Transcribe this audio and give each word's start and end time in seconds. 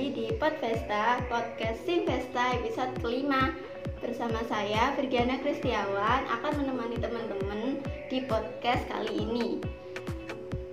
lagi 0.00 0.16
di 0.16 0.32
Podfesta, 0.32 1.20
podcast 1.28 1.84
Simfesta 1.84 2.56
episode 2.56 2.88
kelima. 3.04 3.52
Bersama 4.00 4.40
saya, 4.48 4.96
Virgiana 4.96 5.36
Kristiawan, 5.44 6.24
akan 6.24 6.56
menemani 6.56 6.96
teman-teman 6.96 7.84
di 8.08 8.24
podcast 8.24 8.80
kali 8.88 9.12
ini. 9.28 9.60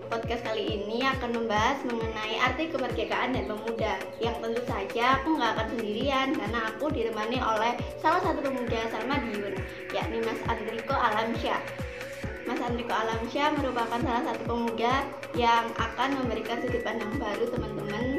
Podcast 0.07 0.47
kali 0.47 0.79
ini 0.79 1.03
akan 1.03 1.43
membahas 1.43 1.75
mengenai 1.91 2.39
arti 2.39 2.71
kemerdekaan 2.71 3.35
dan 3.35 3.51
pemuda. 3.51 3.99
Yang 4.23 4.47
tentu 4.47 4.63
saja 4.63 5.19
aku 5.19 5.35
nggak 5.35 5.51
akan 5.59 5.67
sendirian 5.75 6.27
karena 6.31 6.59
aku 6.71 6.87
ditemani 6.87 7.43
oleh 7.43 7.75
salah 7.99 8.23
satu 8.23 8.39
pemuda 8.39 8.79
sama 8.95 9.19
Diun 9.27 9.59
Yakni 9.91 10.23
Mas 10.23 10.39
Andriko 10.47 10.95
Alamsyah. 10.95 11.59
Mas 12.47 12.63
Andriko 12.63 12.95
Alamsyah 12.95 13.59
merupakan 13.59 13.99
salah 13.99 14.23
satu 14.23 14.55
pemuda 14.55 15.03
yang 15.35 15.67
akan 15.75 16.15
memberikan 16.15 16.63
sudut 16.63 16.79
pandang 16.79 17.11
baru 17.19 17.43
teman-teman 17.51 18.16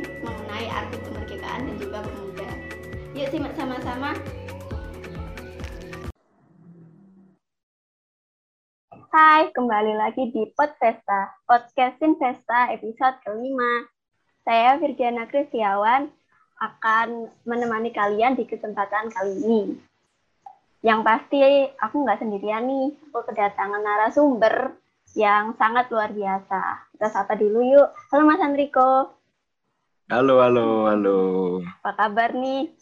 mengenai 0.58 0.74
arti 0.74 0.98
kemerdekaan 1.06 1.60
dan 1.70 1.76
juga 1.78 1.98
pemuda. 2.02 2.50
Yuk 3.14 3.28
simak 3.30 3.54
sama-sama. 3.54 4.10
Hai, 9.14 9.54
kembali 9.54 9.94
lagi 9.94 10.34
di 10.34 10.50
Podfesta, 10.58 11.30
podcastin 11.46 12.18
Festa 12.18 12.74
episode 12.74 13.22
kelima. 13.22 13.86
Saya 14.42 14.82
Virgiana 14.82 15.30
Kristiawan 15.30 16.10
akan 16.58 17.30
menemani 17.46 17.94
kalian 17.94 18.34
di 18.34 18.42
kesempatan 18.42 19.14
kali 19.14 19.38
ini 19.38 19.62
yang 20.82 21.06
pasti 21.06 21.70
aku 21.78 22.02
nggak 22.02 22.18
sendirian 22.18 22.66
nih, 22.66 22.98
aku 23.10 23.30
kedatangan 23.30 23.78
narasumber 23.78 24.74
yang 25.14 25.54
sangat 25.54 25.86
luar 25.94 26.10
biasa. 26.10 26.90
Kita 26.98 27.06
sapa 27.14 27.38
dulu 27.38 27.62
yuk. 27.62 27.94
Halo 28.10 28.26
Mas 28.26 28.42
Andriko. 28.42 29.17
Halo, 30.08 30.40
halo, 30.40 30.88
halo. 30.88 31.18
Apa 31.84 31.92
kabar 31.92 32.32
nih? 32.32 32.72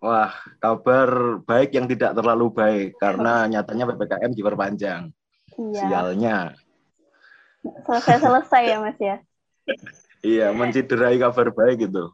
Wah, 0.00 0.32
kabar 0.56 1.44
baik 1.44 1.76
yang 1.76 1.84
tidak 1.92 2.16
terlalu 2.16 2.48
baik 2.56 2.96
karena 2.96 3.44
nyatanya 3.44 3.84
PPKM 3.84 4.32
diperpanjang. 4.32 5.12
Iya. 5.60 5.76
Sialnya. 5.76 6.36
Selesai-selesai 7.84 8.62
ya 8.64 8.76
Mas 8.80 8.96
ya? 8.96 9.16
iya, 10.24 10.46
menciderai 10.56 11.20
kabar 11.20 11.52
baik 11.52 11.92
itu. 11.92 12.08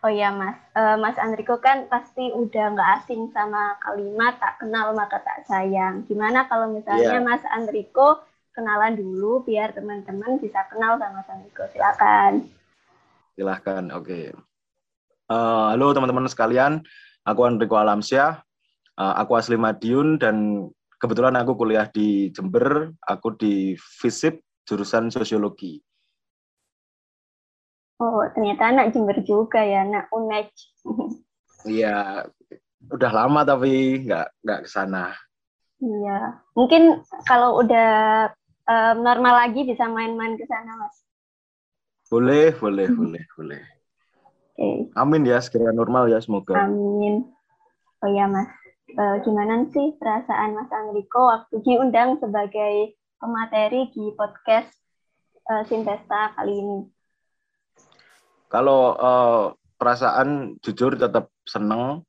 Oh 0.00 0.08
iya 0.08 0.32
Mas, 0.32 0.56
uh, 0.72 0.96
Mas 0.96 1.20
Andriko 1.20 1.60
kan 1.60 1.84
pasti 1.92 2.32
udah 2.32 2.72
nggak 2.72 2.90
asing 3.04 3.28
sama 3.36 3.76
kalimat 3.84 4.40
tak 4.40 4.56
kenal 4.56 4.96
maka 4.96 5.20
tak 5.20 5.44
sayang. 5.44 6.08
Gimana 6.08 6.48
kalau 6.48 6.72
misalnya 6.72 7.20
yeah. 7.20 7.20
Mas 7.20 7.44
Andriko 7.52 8.24
kenalan 8.58 8.98
dulu 8.98 9.46
biar 9.46 9.70
teman-teman 9.70 10.42
bisa 10.42 10.66
kenal 10.66 10.98
sama 10.98 11.22
Andriko. 11.30 11.62
Silakan. 11.70 12.50
Silakan, 13.38 13.94
oke. 13.94 14.02
Okay. 14.02 14.24
Uh, 15.30 15.70
eh, 15.70 15.78
halo 15.78 15.94
teman-teman 15.94 16.26
sekalian, 16.26 16.82
aku 17.22 17.46
Andriko 17.46 17.78
Alamsyah. 17.78 18.42
Uh, 18.98 19.14
aku 19.14 19.38
asli 19.38 19.54
Madiun 19.54 20.18
dan 20.18 20.66
kebetulan 20.98 21.38
aku 21.38 21.54
kuliah 21.54 21.86
di 21.86 22.34
Jember. 22.34 22.90
Aku 23.06 23.38
di 23.38 23.78
FISIP 23.78 24.42
jurusan 24.66 25.14
Sosiologi. 25.14 25.78
Oh, 28.02 28.26
ternyata 28.34 28.74
anak 28.74 28.90
Jember 28.90 29.22
juga 29.22 29.62
ya, 29.62 29.86
anak 29.86 30.10
UNED. 30.10 30.50
Iya, 31.66 32.22
udah 32.86 33.10
lama 33.10 33.42
tapi 33.42 34.06
nggak 34.06 34.30
nggak 34.46 34.60
ke 34.62 34.68
sana. 34.70 35.10
Iya, 35.82 36.38
mungkin 36.54 37.02
kalau 37.26 37.58
udah 37.66 38.30
um, 38.68 38.96
normal 39.00 39.48
lagi 39.48 39.64
bisa 39.64 39.88
main-main 39.88 40.36
ke 40.36 40.44
sana, 40.44 40.76
Mas. 40.76 40.96
Boleh, 42.12 42.52
boleh, 42.56 42.88
boleh, 42.92 43.24
boleh. 43.36 43.62
Okay. 44.54 44.90
Amin 44.96 45.24
ya, 45.24 45.40
segera 45.40 45.72
normal 45.72 46.12
ya 46.12 46.20
semoga. 46.20 46.56
Amin. 46.56 47.28
Oh 48.04 48.10
ya, 48.12 48.28
Mas. 48.28 48.48
Uh, 48.96 49.20
gimana 49.20 49.68
sih 49.68 49.92
perasaan 50.00 50.56
Mas 50.56 50.72
Andriko 50.72 51.28
waktu 51.28 51.60
diundang 51.60 52.16
sebagai 52.24 52.96
pemateri 53.20 53.92
di 53.92 54.16
podcast 54.16 54.72
uh, 55.52 55.62
Sinvesta 55.68 56.32
kali 56.32 56.54
ini? 56.56 56.78
Kalau 58.48 58.96
uh, 58.96 59.52
perasaan 59.76 60.56
jujur 60.64 60.96
tetap 60.96 61.28
seneng, 61.44 62.00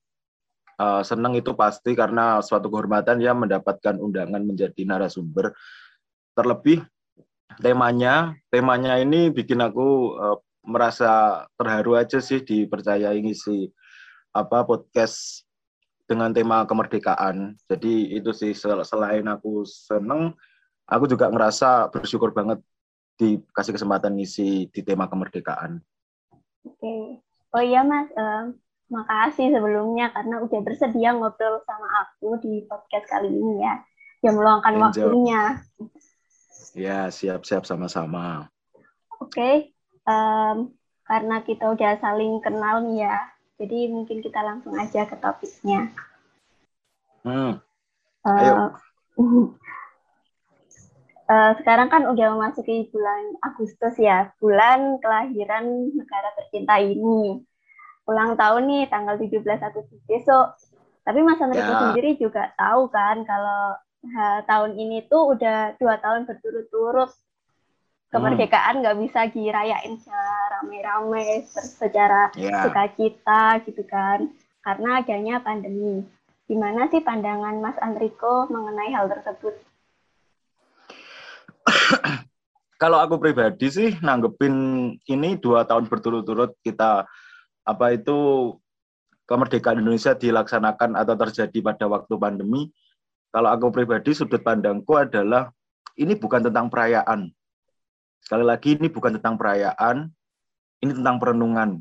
uh, 0.79 1.03
seneng 1.03 1.35
itu 1.35 1.51
pasti 1.51 1.91
karena 1.99 2.39
suatu 2.39 2.71
kehormatan 2.71 3.19
ya 3.19 3.35
mendapatkan 3.35 3.99
undangan 3.99 4.41
menjadi 4.47 4.87
narasumber. 4.87 5.51
Terlebih 6.39 6.87
temanya, 7.59 8.31
temanya 8.47 8.95
ini 8.95 9.27
bikin 9.27 9.59
aku 9.59 10.15
uh, 10.15 10.39
merasa 10.63 11.43
terharu 11.59 11.99
aja 11.99 12.23
sih 12.23 12.39
dipercayai 12.39 13.19
ngisi 13.19 13.67
apa 14.31 14.63
podcast 14.63 15.43
dengan 16.07 16.31
tema 16.31 16.63
kemerdekaan. 16.63 17.59
Jadi 17.67 18.15
itu 18.15 18.31
sih 18.31 18.55
selain 18.55 19.27
aku 19.27 19.67
seneng, 19.67 20.31
aku 20.87 21.11
juga 21.11 21.27
ngerasa 21.27 21.91
bersyukur 21.91 22.31
banget 22.31 22.63
dikasih 23.19 23.75
kesempatan 23.75 24.15
ngisi 24.15 24.71
di 24.71 24.81
tema 24.81 25.11
kemerdekaan. 25.11 25.83
Oke. 26.63 27.19
Oh 27.51 27.63
iya 27.63 27.83
Mas, 27.83 28.07
uh, 28.15 28.55
makasih 28.87 29.51
sebelumnya 29.51 30.13
karena 30.15 30.39
udah 30.39 30.59
bersedia 30.63 31.11
ngobrol 31.11 31.59
sama 31.67 31.87
aku 32.07 32.39
di 32.39 32.63
podcast 32.65 33.05
kali 33.11 33.27
ini 33.27 33.65
ya. 33.65 33.75
Yang 34.23 34.35
meluangkan 34.39 34.73
Angel. 34.75 34.85
waktunya. 34.87 35.41
Ya, 36.77 37.09
siap-siap 37.09 37.65
sama-sama. 37.65 38.49
Oke. 39.19 39.33
Okay. 39.33 39.55
Um, 40.09 40.73
karena 41.05 41.41
kita 41.41 41.73
udah 41.73 41.97
saling 42.01 42.41
kenal 42.41 42.85
nih 42.85 43.05
ya. 43.09 43.17
Jadi 43.59 43.91
mungkin 43.91 44.21
kita 44.21 44.39
langsung 44.45 44.77
aja 44.77 45.09
ke 45.09 45.15
topiknya. 45.17 45.91
Hmm. 47.25 47.59
Ayo. 48.25 48.77
Uh, 49.17 49.49
Uh, 51.29 51.53
sekarang 51.61 51.93
kan 51.93 52.09
udah 52.09 52.33
memasuki 52.33 52.89
bulan 52.89 53.37
Agustus 53.45 53.93
ya, 54.01 54.33
bulan 54.41 54.97
kelahiran 54.97 55.93
negara 55.93 56.33
tercinta 56.33 56.81
ini. 56.81 57.45
Ulang 58.09 58.33
tahun 58.33 58.65
nih 58.65 58.89
tanggal 58.89 59.13
17 59.21 59.45
Agustus 59.61 60.01
besok. 60.09 60.57
Tapi 61.05 61.21
Mas 61.21 61.37
Enrico 61.37 61.69
ya. 61.69 61.93
sendiri 61.93 62.17
juga 62.17 62.49
tahu 62.57 62.89
kan 62.89 63.21
kalau 63.29 63.77
ha, 64.15 64.43
tahun 64.47 64.79
ini 64.79 65.07
tuh 65.07 65.35
udah 65.35 65.75
dua 65.75 65.99
tahun 65.99 66.27
berturut-turut 66.29 67.11
kemerdekaan 68.09 68.81
nggak 68.81 68.97
hmm. 68.97 69.03
bisa 69.05 69.21
dirayain 69.29 69.93
secara 70.01 70.59
rame-rame, 70.59 71.45
secara 71.53 72.33
yeah. 72.33 72.65
sukacita 72.65 73.61
gitu 73.69 73.85
kan, 73.85 74.33
karena 74.65 74.89
adanya 75.01 75.35
pandemi. 75.45 76.01
Gimana 76.49 76.89
sih 76.89 77.05
pandangan 77.05 77.61
Mas 77.61 77.77
Andriko 77.77 78.49
mengenai 78.49 78.89
hal 78.89 79.05
tersebut? 79.13 79.53
kalau 82.81 82.97
aku 82.97 83.21
pribadi 83.21 83.69
sih 83.69 83.89
nanggepin 84.01 84.55
ini 85.05 85.37
dua 85.37 85.67
tahun 85.69 85.85
berturut-turut 85.85 86.57
kita 86.65 87.05
apa 87.67 87.85
itu 87.93 88.17
kemerdekaan 89.29 89.85
Indonesia 89.85 90.17
dilaksanakan 90.17 90.97
atau 90.97 91.13
terjadi 91.13 91.59
pada 91.61 91.85
waktu 91.85 92.13
pandemi. 92.17 92.73
Kalau 93.29 93.49
aku 93.53 93.69
pribadi 93.69 94.17
sudut 94.17 94.41
pandangku 94.41 94.97
adalah 94.97 95.53
ini 95.99 96.17
bukan 96.17 96.41
tentang 96.49 96.65
perayaan. 96.71 97.29
Sekali 98.19 98.43
lagi 98.43 98.75
ini 98.75 98.89
bukan 98.89 99.21
tentang 99.21 99.37
perayaan, 99.37 100.09
ini 100.81 100.91
tentang 100.97 101.21
perenungan. 101.21 101.79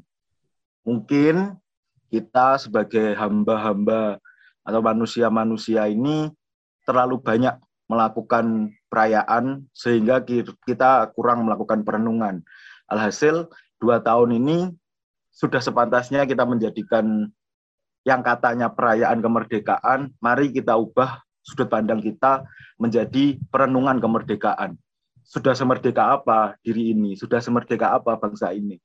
Mungkin 0.85 1.57
kita 2.13 2.61
sebagai 2.61 3.17
hamba-hamba 3.17 4.21
atau 4.65 4.81
manusia-manusia 4.85 5.89
ini 5.89 6.29
terlalu 6.85 7.21
banyak 7.21 7.57
melakukan 7.89 8.73
perayaan 8.93 9.65
sehingga 9.73 10.21
kita 10.65 11.09
kurang 11.17 11.49
melakukan 11.49 11.85
perenungan. 11.85 12.45
Alhasil 12.89 13.49
dua 13.81 14.01
tahun 14.05 14.37
ini 14.37 14.73
sudah 15.33 15.61
sepantasnya 15.65 16.29
kita 16.29 16.45
menjadikan 16.45 17.33
yang 18.05 18.21
katanya 18.25 18.73
perayaan 18.73 19.21
kemerdekaan, 19.21 20.13
mari 20.21 20.49
kita 20.53 20.77
ubah 20.77 21.28
sudut 21.49 21.73
pandang 21.73 22.05
kita 22.05 22.45
menjadi 22.77 23.41
perenungan 23.49 23.97
kemerdekaan. 23.97 24.77
Sudah 25.25 25.57
semerdeka 25.57 26.21
apa 26.21 26.61
diri 26.61 26.93
ini? 26.93 27.17
Sudah 27.17 27.41
semerdeka 27.41 27.97
apa 27.97 28.21
bangsa 28.21 28.53
ini? 28.53 28.77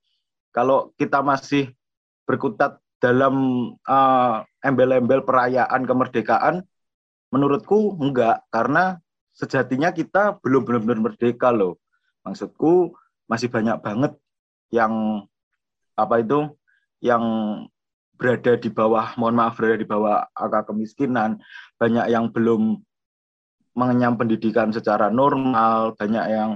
Kalau 0.56 0.96
kita 0.96 1.20
masih 1.20 1.76
berkutat 2.24 2.80
dalam 3.04 3.36
uh, 3.84 4.48
embel-embel 4.64 5.28
perayaan 5.28 5.84
kemerdekaan, 5.84 6.64
Menurutku 7.34 7.98
enggak, 7.98 8.46
karena 8.54 9.02
sejatinya 9.34 9.90
kita 9.90 10.38
belum 10.46 10.70
benar-benar 10.70 11.10
merdeka 11.10 11.50
loh. 11.50 11.82
Maksudku 12.22 12.94
masih 13.26 13.50
banyak 13.50 13.82
banget 13.82 14.14
yang 14.70 15.26
apa 15.98 16.22
itu 16.22 16.54
yang 17.02 17.26
berada 18.24 18.56
di 18.56 18.72
bawah, 18.72 19.12
mohon 19.20 19.36
maaf 19.36 19.60
berada 19.60 19.76
di 19.76 19.84
bawah 19.84 20.24
angka 20.32 20.72
kemiskinan, 20.72 21.44
banyak 21.76 22.08
yang 22.08 22.32
belum 22.32 22.80
mengenyam 23.76 24.16
pendidikan 24.16 24.72
secara 24.72 25.12
normal, 25.12 25.92
banyak 26.00 26.26
yang 26.32 26.56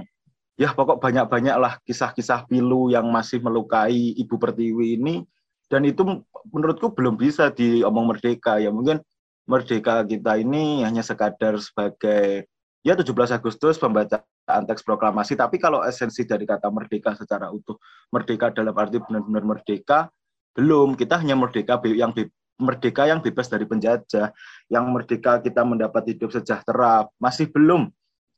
ya 0.56 0.72
pokok 0.72 0.96
banyak-banyak 0.96 1.56
lah 1.60 1.76
kisah-kisah 1.84 2.48
pilu 2.48 2.88
yang 2.88 3.04
masih 3.12 3.44
melukai 3.44 4.16
Ibu 4.16 4.40
Pertiwi 4.40 4.96
ini. 4.96 5.28
Dan 5.68 5.84
itu 5.84 6.24
menurutku 6.48 6.96
belum 6.96 7.20
bisa 7.20 7.52
diomong 7.52 8.16
merdeka. 8.16 8.56
Ya 8.56 8.72
mungkin 8.72 9.04
merdeka 9.44 10.00
kita 10.08 10.40
ini 10.40 10.80
hanya 10.80 11.04
sekadar 11.04 11.60
sebagai 11.60 12.48
ya 12.80 12.96
17 12.96 13.12
Agustus 13.36 13.76
pembacaan 13.76 14.64
teks 14.64 14.80
proklamasi. 14.80 15.36
Tapi 15.36 15.60
kalau 15.60 15.84
esensi 15.84 16.24
dari 16.24 16.48
kata 16.48 16.72
merdeka 16.72 17.12
secara 17.12 17.52
utuh 17.52 17.76
merdeka 18.08 18.48
dalam 18.48 18.72
arti 18.72 18.96
benar-benar 18.96 19.44
merdeka 19.44 20.08
belum 20.56 20.96
kita 20.96 21.20
hanya 21.20 21.34
merdeka 21.34 21.80
yang 21.84 22.12
merdeka 22.58 23.06
yang 23.06 23.22
bebas 23.22 23.46
dari 23.46 23.64
penjajah 23.68 24.34
yang 24.66 24.84
merdeka 24.90 25.38
kita 25.38 25.62
mendapat 25.62 26.14
hidup 26.14 26.34
sejahtera 26.34 27.06
masih 27.22 27.50
belum 27.50 27.90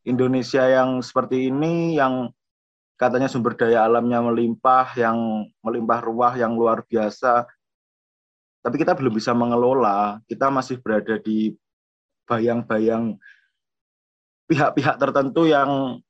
Indonesia 0.05 0.65
yang 0.65 1.01
seperti 1.01 1.49
ini 1.49 1.97
yang 1.97 2.29
katanya 3.01 3.33
sumber 3.33 3.57
daya 3.57 3.89
alamnya 3.89 4.21
melimpah 4.21 4.93
yang 4.97 5.49
melimpah 5.65 6.01
ruah 6.05 6.35
yang 6.37 6.53
luar 6.53 6.85
biasa 6.85 7.49
tapi 8.61 8.77
kita 8.77 8.93
belum 8.93 9.17
bisa 9.17 9.33
mengelola. 9.33 10.21
Kita 10.29 10.53
masih 10.53 10.81
berada 10.85 11.17
di 11.17 11.57
bayang-bayang 12.29 13.17
pihak-pihak 14.47 15.01
tertentu 15.01 15.49
yang 15.49 16.01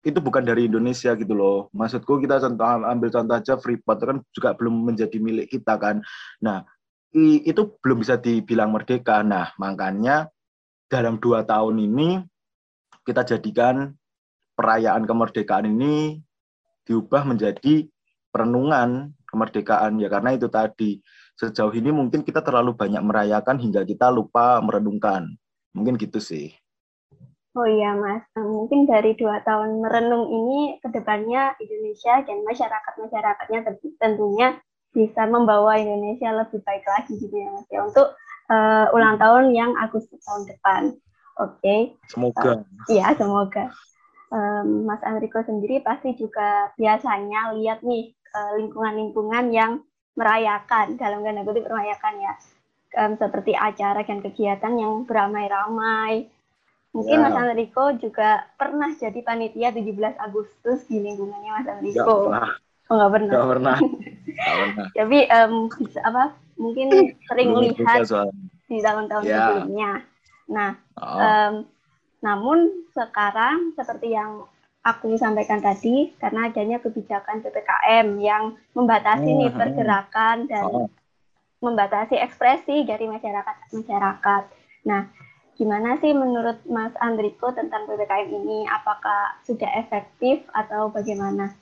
itu 0.00 0.16
bukan 0.16 0.40
dari 0.40 0.64
Indonesia 0.64 1.12
gitu 1.12 1.34
loh. 1.36 1.68
Maksudku 1.76 2.24
kita 2.24 2.40
contoh 2.40 2.64
ambil 2.64 3.08
contoh 3.12 3.36
aja 3.36 3.54
Freeport 3.60 3.98
kan 4.00 4.16
juga 4.32 4.56
belum 4.56 4.92
menjadi 4.92 5.16
milik 5.20 5.52
kita 5.52 5.76
kan. 5.76 6.00
Nah 6.40 6.64
itu 7.12 7.76
belum 7.84 8.00
bisa 8.00 8.16
dibilang 8.16 8.72
merdeka. 8.72 9.20
Nah 9.20 9.52
makanya 9.60 10.32
dalam 10.88 11.20
dua 11.20 11.44
tahun 11.44 11.84
ini 11.84 12.24
kita 13.04 13.28
jadikan 13.28 13.92
perayaan 14.56 15.04
kemerdekaan 15.04 15.68
ini 15.68 16.20
diubah 16.88 17.28
menjadi 17.28 17.84
perenungan 18.32 19.12
kemerdekaan 19.28 20.00
ya 20.00 20.08
karena 20.10 20.34
itu 20.34 20.48
tadi 20.50 20.98
sejauh 21.38 21.72
ini 21.72 21.92
mungkin 21.92 22.20
kita 22.24 22.44
terlalu 22.44 22.76
banyak 22.76 23.00
merayakan 23.04 23.60
hingga 23.60 23.84
kita 23.84 24.08
lupa 24.08 24.60
merenungkan. 24.64 25.28
Mungkin 25.76 26.00
gitu 26.00 26.18
sih. 26.18 26.56
Oh 27.58 27.66
iya 27.66 27.98
Mas, 27.98 28.22
mungkin 28.38 28.86
dari 28.86 29.18
dua 29.18 29.42
tahun 29.42 29.82
merenung 29.82 30.30
ini 30.30 30.78
ke 30.78 30.86
depannya 30.94 31.58
Indonesia 31.58 32.22
dan 32.22 32.46
masyarakat-masyarakatnya 32.46 33.60
tentunya 33.98 34.54
bisa 34.94 35.26
membawa 35.26 35.74
Indonesia 35.74 36.30
lebih 36.30 36.62
baik 36.62 36.86
lagi 36.86 37.18
gitu 37.18 37.34
ya 37.34 37.50
Mas 37.50 37.66
ya 37.66 37.80
untuk 37.82 38.14
uh, 38.50 38.86
ulang 38.94 39.18
tahun 39.18 39.50
yang 39.50 39.74
Agustus 39.78 40.22
tahun 40.22 40.46
depan. 40.46 40.82
Oke. 41.42 41.58
Okay. 41.58 41.80
Semoga. 42.10 42.62
Iya 42.86 43.10
uh, 43.10 43.14
semoga. 43.18 43.64
Um, 44.30 44.86
Mas 44.86 45.02
Enrico 45.02 45.42
sendiri 45.42 45.82
pasti 45.82 46.14
juga 46.14 46.70
biasanya 46.78 47.50
lihat 47.58 47.82
nih 47.82 48.14
eh, 48.14 48.52
lingkungan-lingkungan 48.62 49.50
yang 49.50 49.82
merayakan 50.14 50.94
dalam 50.94 51.26
tanda 51.26 51.42
kutip 51.42 51.66
merayakan 51.66 52.14
ya 52.22 52.32
um, 52.94 53.18
seperti 53.18 53.58
acara 53.58 54.06
dan 54.06 54.22
kegiatan 54.22 54.74
yang 54.78 55.02
beramai-ramai. 55.02 56.30
Mungkin 56.90 57.16
ya. 57.22 57.30
Mas 57.30 57.36
Enrico 57.38 57.84
juga 58.02 58.50
pernah 58.58 58.90
jadi 58.98 59.22
panitia 59.22 59.70
17 59.70 59.94
Agustus 60.18 60.82
di 60.90 60.98
lingkungannya 60.98 61.50
Mas 61.54 61.68
Enrico. 61.78 62.02
Gak 62.02 62.26
pernah. 62.26 62.48
Oh, 62.90 63.06
pernah. 63.06 63.30
Gak 63.30 63.46
pernah. 63.46 63.76
Gak 63.78 63.86
pernah. 63.86 64.86
Tapi 64.98 65.18
um, 65.30 65.54
apa? 66.02 66.24
Mungkin 66.60 66.88
sering 67.24 67.48
lihat 67.56 68.04
di 68.66 68.78
tahun-tahun 68.82 69.24
ya. 69.24 69.38
sebelumnya. 69.38 69.92
Nah, 70.50 70.70
oh. 70.98 71.18
um, 71.18 71.54
namun 72.20 72.58
sekarang 72.92 73.72
seperti 73.78 74.12
yang 74.12 74.44
aku 74.82 75.14
sampaikan 75.16 75.60
tadi 75.60 76.12
karena 76.18 76.48
adanya 76.48 76.80
kebijakan 76.80 77.44
PPKM 77.44 78.06
yang 78.18 78.56
membatasi 78.72 79.30
oh, 79.30 79.38
nih 79.44 79.50
pergerakan 79.52 80.36
dan 80.48 80.64
oh. 80.66 80.88
membatasi 81.60 82.16
ekspresi 82.16 82.84
dari 82.88 83.06
masyarakat 83.06 83.56
masyarakat. 83.72 84.42
Nah, 84.88 85.06
gimana 85.60 86.00
sih 86.00 86.16
menurut 86.16 86.56
Mas 86.64 86.96
Andriko 87.04 87.52
tentang 87.52 87.84
PPKM 87.84 88.32
ini? 88.32 88.64
Apakah 88.64 89.36
sudah 89.44 89.68
efektif 89.76 90.40
atau 90.56 90.88
bagaimana? 90.88 91.52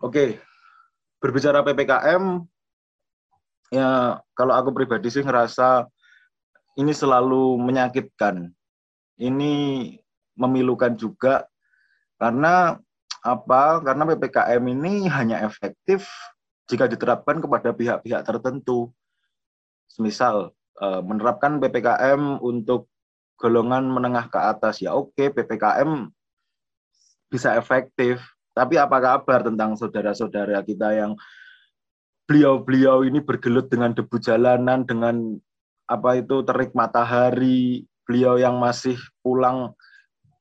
Oke, 0.00 0.40
berbicara 1.20 1.60
PPKM, 1.60 2.40
ya 3.68 4.16
kalau 4.32 4.56
aku 4.56 4.72
pribadi 4.72 5.12
sih 5.12 5.20
ngerasa 5.20 5.84
ini 6.80 6.96
selalu 6.96 7.60
menyakitkan. 7.60 8.48
Ini 9.20 9.52
memilukan 10.40 10.96
juga 10.96 11.44
karena 12.16 12.80
apa? 13.20 13.84
Karena 13.84 14.08
PPKM 14.08 14.62
ini 14.72 15.04
hanya 15.12 15.44
efektif 15.44 16.08
jika 16.64 16.88
diterapkan 16.88 17.44
kepada 17.44 17.76
pihak-pihak 17.76 18.24
tertentu. 18.24 18.88
Misal 20.00 20.56
eh, 20.78 21.02
menerapkan 21.02 21.58
PPKM 21.58 22.38
untuk 22.38 22.86
golongan 23.40 23.88
menengah 23.88 24.28
ke 24.28 24.36
atas 24.36 24.84
ya 24.84 24.92
oke 24.92 25.32
PPKM 25.32 26.12
bisa 27.30 27.56
efektif. 27.56 28.20
Tapi 28.50 28.76
apa 28.76 28.98
kabar 28.98 29.46
tentang 29.46 29.78
saudara-saudara 29.78 30.60
kita 30.66 30.92
yang 30.92 31.14
beliau-beliau 32.26 33.06
ini 33.06 33.22
bergelut 33.22 33.70
dengan 33.70 33.94
debu 33.94 34.18
jalanan 34.18 34.82
dengan 34.84 35.38
apa 35.86 36.18
itu 36.18 36.42
terik 36.46 36.74
matahari, 36.74 37.86
beliau 38.04 38.36
yang 38.38 38.58
masih 38.58 38.98
pulang 39.22 39.74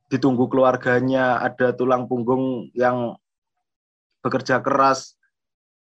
ditunggu 0.10 0.50
keluarganya, 0.50 1.38
ada 1.38 1.70
tulang 1.74 2.10
punggung 2.10 2.74
yang 2.74 3.14
bekerja 4.26 4.58
keras. 4.60 5.14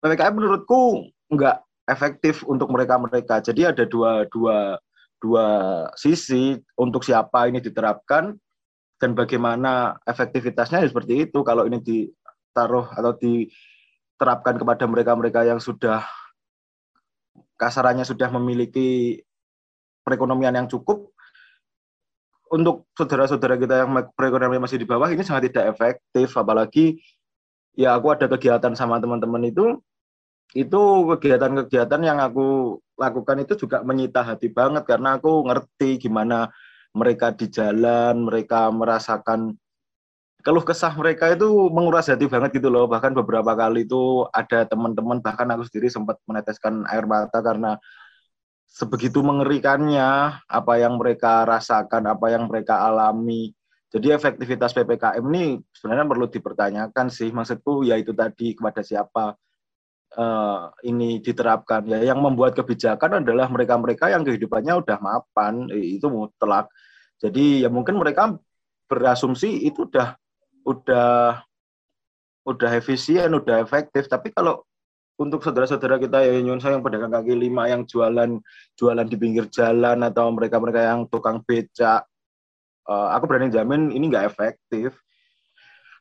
PPKM 0.00 0.34
menurutku 0.40 1.12
nggak 1.28 1.65
efektif 1.86 2.42
untuk 2.46 2.70
mereka-mereka. 2.70 3.40
Jadi 3.42 3.66
ada 3.66 3.84
dua, 3.86 4.26
dua, 4.30 4.78
dua 5.22 5.46
sisi 5.94 6.58
untuk 6.78 7.06
siapa 7.06 7.46
ini 7.46 7.62
diterapkan 7.62 8.34
dan 8.98 9.10
bagaimana 9.14 9.96
efektivitasnya 10.04 10.82
ya 10.82 10.88
seperti 10.90 11.30
itu. 11.30 11.40
Kalau 11.46 11.64
ini 11.64 11.78
ditaruh 11.80 12.90
atau 12.90 13.14
diterapkan 13.14 14.58
kepada 14.58 14.84
mereka-mereka 14.90 15.46
yang 15.46 15.62
sudah 15.62 16.02
kasarannya 17.56 18.04
sudah 18.04 18.28
memiliki 18.34 19.22
perekonomian 20.04 20.54
yang 20.54 20.68
cukup, 20.68 21.16
untuk 22.50 22.86
saudara-saudara 22.94 23.58
kita 23.58 23.74
yang 23.82 23.90
perekonomian 24.14 24.62
masih 24.62 24.78
di 24.78 24.86
bawah 24.86 25.10
ini 25.10 25.22
sangat 25.26 25.50
tidak 25.50 25.74
efektif 25.74 26.30
apalagi 26.38 27.02
ya 27.74 27.98
aku 27.98 28.14
ada 28.14 28.30
kegiatan 28.30 28.72
sama 28.78 29.02
teman-teman 29.02 29.50
itu 29.50 29.82
itu 30.54 30.82
kegiatan-kegiatan 31.16 32.00
yang 32.04 32.18
aku 32.22 32.78
lakukan 32.94 33.42
itu 33.42 33.58
juga 33.66 33.82
menyita 33.82 34.22
hati 34.22 34.48
banget 34.52 34.86
karena 34.86 35.18
aku 35.18 35.44
ngerti 35.48 35.98
gimana 36.00 36.48
mereka 36.96 37.34
di 37.34 37.46
jalan, 37.52 38.24
mereka 38.24 38.72
merasakan 38.72 39.52
keluh 40.40 40.62
kesah 40.62 40.94
mereka 40.94 41.34
itu 41.34 41.68
menguras 41.74 42.06
hati 42.06 42.30
banget 42.30 42.62
gitu 42.62 42.70
loh. 42.70 42.86
Bahkan 42.86 43.12
beberapa 43.18 43.52
kali 43.58 43.84
itu 43.84 44.24
ada 44.30 44.62
teman-teman 44.64 45.18
bahkan 45.18 45.50
aku 45.50 45.66
sendiri 45.66 45.90
sempat 45.90 46.22
meneteskan 46.24 46.86
air 46.86 47.02
mata 47.04 47.42
karena 47.42 47.76
sebegitu 48.70 49.26
mengerikannya 49.26 50.38
apa 50.46 50.74
yang 50.78 50.96
mereka 50.96 51.42
rasakan, 51.42 52.06
apa 52.06 52.30
yang 52.30 52.46
mereka 52.46 52.78
alami. 52.86 53.50
Jadi 53.90 54.14
efektivitas 54.14 54.70
PPKM 54.70 55.24
ini 55.34 55.58
sebenarnya 55.74 56.06
perlu 56.06 56.26
dipertanyakan 56.30 57.06
sih. 57.10 57.34
Maksudku 57.34 57.82
ya 57.82 57.98
itu 57.98 58.14
tadi 58.14 58.54
kepada 58.54 58.86
siapa 58.86 59.34
uh, 60.14 60.70
ini 60.86 61.18
diterapkan. 61.18 61.82
Ya 61.90 62.14
yang 62.14 62.22
membuat 62.22 62.54
kebijakan 62.54 63.26
adalah 63.26 63.50
mereka-mereka 63.50 64.14
yang 64.14 64.22
kehidupannya 64.22 64.78
udah 64.78 64.98
mapan, 65.02 65.66
itu 65.74 66.06
mutlak. 66.06 66.70
Jadi 67.18 67.66
ya 67.66 67.72
mungkin 67.72 67.98
mereka 67.98 68.36
berasumsi 68.86 69.66
itu 69.66 69.90
udah 69.90 70.14
udah 70.62 71.42
udah 72.46 72.70
efisien, 72.78 73.34
udah 73.34 73.58
efektif. 73.64 74.06
Tapi 74.06 74.30
kalau 74.30 74.62
untuk 75.16 75.40
saudara-saudara 75.40 75.96
kita 75.96 76.28
ya 76.28 76.36
nyun 76.44 76.60
yang 76.60 76.84
pedagang 76.84 77.08
kaki 77.08 77.32
lima 77.32 77.72
yang 77.72 77.88
jualan 77.88 78.36
jualan 78.76 79.06
di 79.08 79.16
pinggir 79.16 79.48
jalan 79.48 80.04
atau 80.04 80.28
mereka-mereka 80.28 80.92
yang 80.92 81.08
tukang 81.08 81.40
becak 81.40 82.04
uh, 82.84 83.08
aku 83.16 83.24
berani 83.24 83.48
jamin 83.48 83.88
ini 83.92 84.12
nggak 84.12 84.28
efektif 84.28 84.92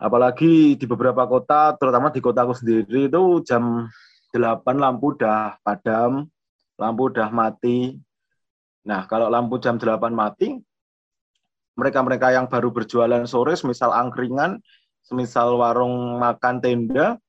apalagi 0.02 0.76
di 0.76 0.86
beberapa 0.86 1.26
kota 1.26 1.76
terutama 1.80 2.12
di 2.12 2.20
kota 2.20 2.44
aku 2.44 2.54
sendiri 2.56 3.08
itu 3.08 3.24
jam 3.46 3.88
8 4.32 4.64
lampu 4.76 5.16
udah 5.16 5.60
padam 5.64 6.28
lampu 6.76 7.02
udah 7.12 7.30
mati 7.32 7.96
nah 8.86 9.08
kalau 9.08 9.32
lampu 9.32 9.58
jam 9.58 9.80
8 9.80 10.12
mati 10.12 10.60
mereka-mereka 11.76 12.32
yang 12.32 12.48
baru 12.48 12.72
berjualan 12.72 13.24
sore 13.28 13.56
semisal 13.56 13.92
angkringan 13.92 14.60
semisal 15.06 15.60
warung 15.60 16.18
makan 16.18 16.60
tenda 16.60 17.20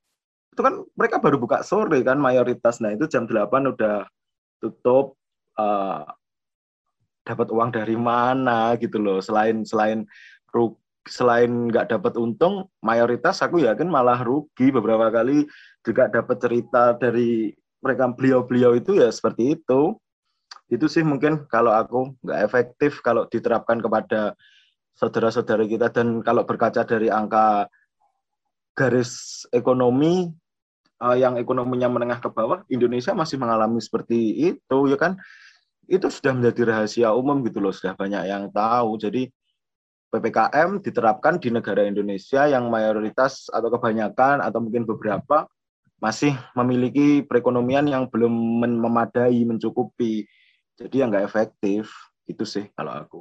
itu 0.57 0.65
kan 0.65 0.81
mereka 0.97 1.21
baru 1.21 1.37
buka 1.37 1.61
sore 1.61 2.01
kan 2.01 2.17
mayoritas. 2.17 2.81
Nah, 2.81 2.97
itu 2.97 3.05
jam 3.13 3.29
8 3.29 3.77
udah 3.77 4.09
tutup 4.57 5.21
uh, 5.61 6.09
dapat 7.29 7.53
uang 7.53 7.77
dari 7.77 7.93
mana 7.93 8.73
gitu 8.81 8.97
loh. 8.97 9.21
Selain 9.21 9.69
selain 9.69 10.09
selain 11.07 11.71
nggak 11.71 11.95
dapat 11.95 12.19
untung, 12.19 12.67
mayoritas 12.83 13.39
aku 13.41 13.63
yakin 13.63 13.87
malah 13.87 14.19
rugi 14.21 14.75
beberapa 14.75 15.09
kali 15.09 15.47
juga 15.87 16.11
dapat 16.11 16.37
cerita 16.43 16.99
dari 16.99 17.55
mereka 17.81 18.11
beliau-beliau 18.11 18.75
itu 18.75 18.99
ya 18.99 19.09
seperti 19.09 19.55
itu. 19.57 19.95
Itu 20.67 20.91
sih 20.91 21.07
mungkin 21.07 21.47
kalau 21.47 21.71
aku 21.71 22.19
nggak 22.27 22.41
efektif 22.43 22.99
kalau 23.07 23.31
diterapkan 23.31 23.79
kepada 23.79 24.35
saudara-saudara 24.99 25.63
kita 25.71 25.95
dan 25.95 26.27
kalau 26.27 26.43
berkaca 26.43 26.83
dari 26.83 27.07
angka 27.07 27.71
garis 28.75 29.45
ekonomi 29.55 30.35
uh, 31.01 31.17
yang 31.17 31.39
ekonominya 31.39 31.87
menengah 31.87 32.19
ke 32.19 32.29
bawah, 32.35 32.67
Indonesia 32.67 33.15
masih 33.15 33.39
mengalami 33.39 33.79
seperti 33.79 34.53
itu 34.53 34.79
ya 34.91 34.99
kan. 34.99 35.15
Itu 35.87 36.11
sudah 36.11 36.35
menjadi 36.35 36.67
rahasia 36.67 37.15
umum 37.15 37.47
gitu 37.47 37.63
loh, 37.63 37.71
sudah 37.71 37.95
banyak 37.95 38.27
yang 38.27 38.51
tahu. 38.51 38.99
Jadi 38.99 39.31
PPKM 40.11 40.81
diterapkan 40.81 41.43
di 41.43 41.51
negara 41.51 41.83
Indonesia 41.83 42.47
yang 42.47 42.71
mayoritas 42.71 43.51
atau 43.51 43.69
kebanyakan 43.69 44.39
atau 44.41 44.63
mungkin 44.63 44.87
beberapa 44.87 45.51
masih 45.99 46.37
memiliki 46.55 47.25
perekonomian 47.25 47.89
yang 47.89 48.07
belum 48.07 48.33
memadai, 48.81 49.43
mencukupi. 49.49 50.29
Jadi 50.77 50.95
yang 51.03 51.09
nggak 51.11 51.27
efektif. 51.27 51.91
Itu 52.27 52.43
sih 52.43 52.67
kalau 52.75 52.93
aku. 52.93 53.21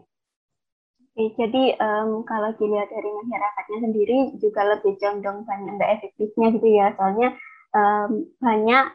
Oke, 1.15 1.31
jadi 1.39 1.79
um, 1.79 2.27
kalau 2.27 2.51
dilihat 2.59 2.91
dari 2.91 3.07
masyarakatnya 3.07 3.79
sendiri 3.87 4.17
juga 4.41 4.61
lebih 4.67 4.99
condong 4.99 5.47
banyak 5.47 5.71
nggak 5.79 5.91
efektifnya 6.01 6.47
gitu 6.59 6.67
ya. 6.67 6.87
Soalnya 6.99 7.29
um, 7.71 8.27
banyak 8.43 8.85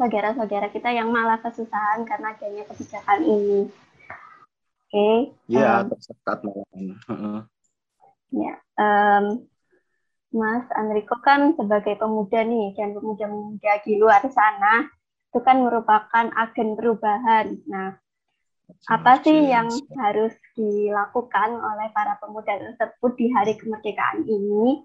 saudara-saudara 0.00 0.72
kita 0.72 0.88
yang 0.92 1.12
malah 1.12 1.36
kesusahan 1.44 2.08
karena 2.08 2.32
adanya 2.32 2.64
kebijakan 2.64 3.20
ini. 3.24 3.68
Oke. 4.90 4.98
Okay. 4.98 5.18
Iya, 5.54 5.86
um, 5.86 5.94
tersekat 5.94 6.38
malah. 6.42 7.46
Ya, 8.34 8.54
um, 8.74 9.24
Mas 10.34 10.66
Enrico 10.74 11.14
kan 11.22 11.54
sebagai 11.54 11.94
pemuda 11.94 12.42
nih 12.42 12.74
dan 12.74 12.98
pemuda-pemuda 12.98 13.72
di 13.86 14.02
luar 14.02 14.22
sana 14.34 14.90
itu 15.30 15.38
kan 15.46 15.62
merupakan 15.62 16.26
agen 16.34 16.74
perubahan. 16.74 17.54
Nah, 17.70 18.02
apa 18.90 19.22
sih 19.22 19.46
yang 19.46 19.70
harus 19.94 20.34
dilakukan 20.58 21.54
oleh 21.54 21.90
para 21.94 22.18
pemuda 22.18 22.58
tersebut 22.58 23.12
di 23.14 23.26
hari 23.30 23.54
kemerdekaan 23.54 24.26
ini? 24.26 24.82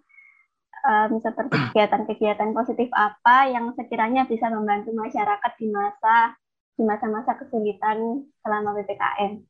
Um, 0.86 1.18
seperti 1.18 1.58
kegiatan-kegiatan 1.74 2.54
positif 2.54 2.94
apa 2.94 3.50
yang 3.50 3.74
sekiranya 3.74 4.30
bisa 4.30 4.54
membantu 4.54 4.94
masyarakat 4.94 5.52
di 5.58 5.74
masa 5.74 6.38
di 6.78 6.86
masa-masa 6.86 7.34
kesulitan 7.42 8.22
selama 8.46 8.78
ppkm? 8.78 9.42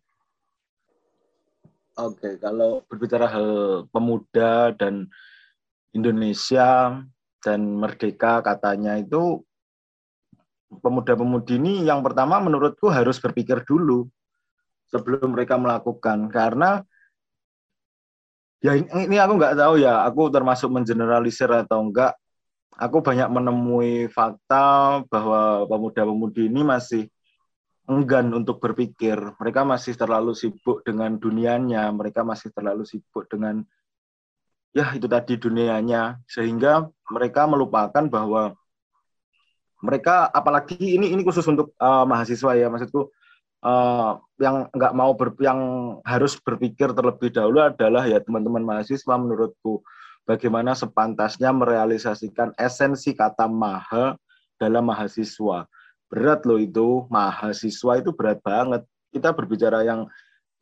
Oke, 1.96 2.36
kalau 2.44 2.84
berbicara 2.92 3.24
hal 3.32 3.50
pemuda 3.88 4.76
dan 4.76 5.08
Indonesia 5.96 7.00
dan 7.40 7.60
merdeka 7.80 8.44
katanya 8.44 9.00
itu 9.00 9.40
pemuda-pemudi 10.84 11.56
ini 11.56 11.74
yang 11.88 12.04
pertama 12.04 12.44
menurutku 12.44 12.92
harus 12.92 13.16
berpikir 13.16 13.64
dulu 13.64 14.12
sebelum 14.92 15.32
mereka 15.32 15.56
melakukan. 15.56 16.28
Karena 16.28 16.84
ya 18.60 18.76
ini 18.76 19.16
aku 19.16 19.40
nggak 19.40 19.56
tahu 19.56 19.80
ya 19.80 20.04
aku 20.04 20.28
termasuk 20.36 20.68
mengeneralisir 20.68 21.48
atau 21.48 21.80
enggak 21.80 22.12
aku 22.76 23.00
banyak 23.00 23.32
menemui 23.32 24.12
fakta 24.12 25.00
bahwa 25.08 25.64
pemuda-pemudi 25.72 26.52
ini 26.52 26.60
masih 26.68 27.08
enggan 27.86 28.34
untuk 28.34 28.58
berpikir. 28.62 29.18
Mereka 29.38 29.62
masih 29.66 29.94
terlalu 29.94 30.34
sibuk 30.34 30.82
dengan 30.86 31.18
dunianya, 31.18 31.90
mereka 31.94 32.26
masih 32.26 32.50
terlalu 32.54 32.86
sibuk 32.86 33.30
dengan 33.30 33.66
ya 34.76 34.92
itu 34.92 35.08
tadi 35.08 35.40
dunianya 35.40 36.20
sehingga 36.28 36.92
mereka 37.08 37.48
melupakan 37.48 38.04
bahwa 38.12 38.52
mereka 39.80 40.28
apalagi 40.28 40.76
ini 40.76 41.16
ini 41.16 41.24
khusus 41.24 41.48
untuk 41.48 41.72
uh, 41.80 42.04
mahasiswa 42.04 42.60
ya 42.60 42.68
maksudku 42.68 43.08
uh, 43.64 44.20
yang 44.36 44.68
nggak 44.76 44.92
mau 44.92 45.16
ber, 45.16 45.32
yang 45.40 45.60
harus 46.04 46.36
berpikir 46.36 46.92
terlebih 46.92 47.32
dahulu 47.32 47.64
adalah 47.64 48.04
ya 48.04 48.20
teman-teman 48.20 48.68
mahasiswa 48.68 49.16
menurutku 49.16 49.80
bagaimana 50.28 50.76
sepantasnya 50.76 51.56
merealisasikan 51.56 52.52
esensi 52.60 53.16
kata 53.16 53.48
maha 53.48 54.20
dalam 54.60 54.92
mahasiswa 54.92 55.72
berat 56.16 56.48
loh 56.48 56.56
itu 56.56 57.04
mahasiswa 57.12 58.00
itu 58.00 58.16
berat 58.16 58.40
banget. 58.40 58.88
Kita 59.12 59.36
berbicara 59.36 59.84
yang 59.84 60.08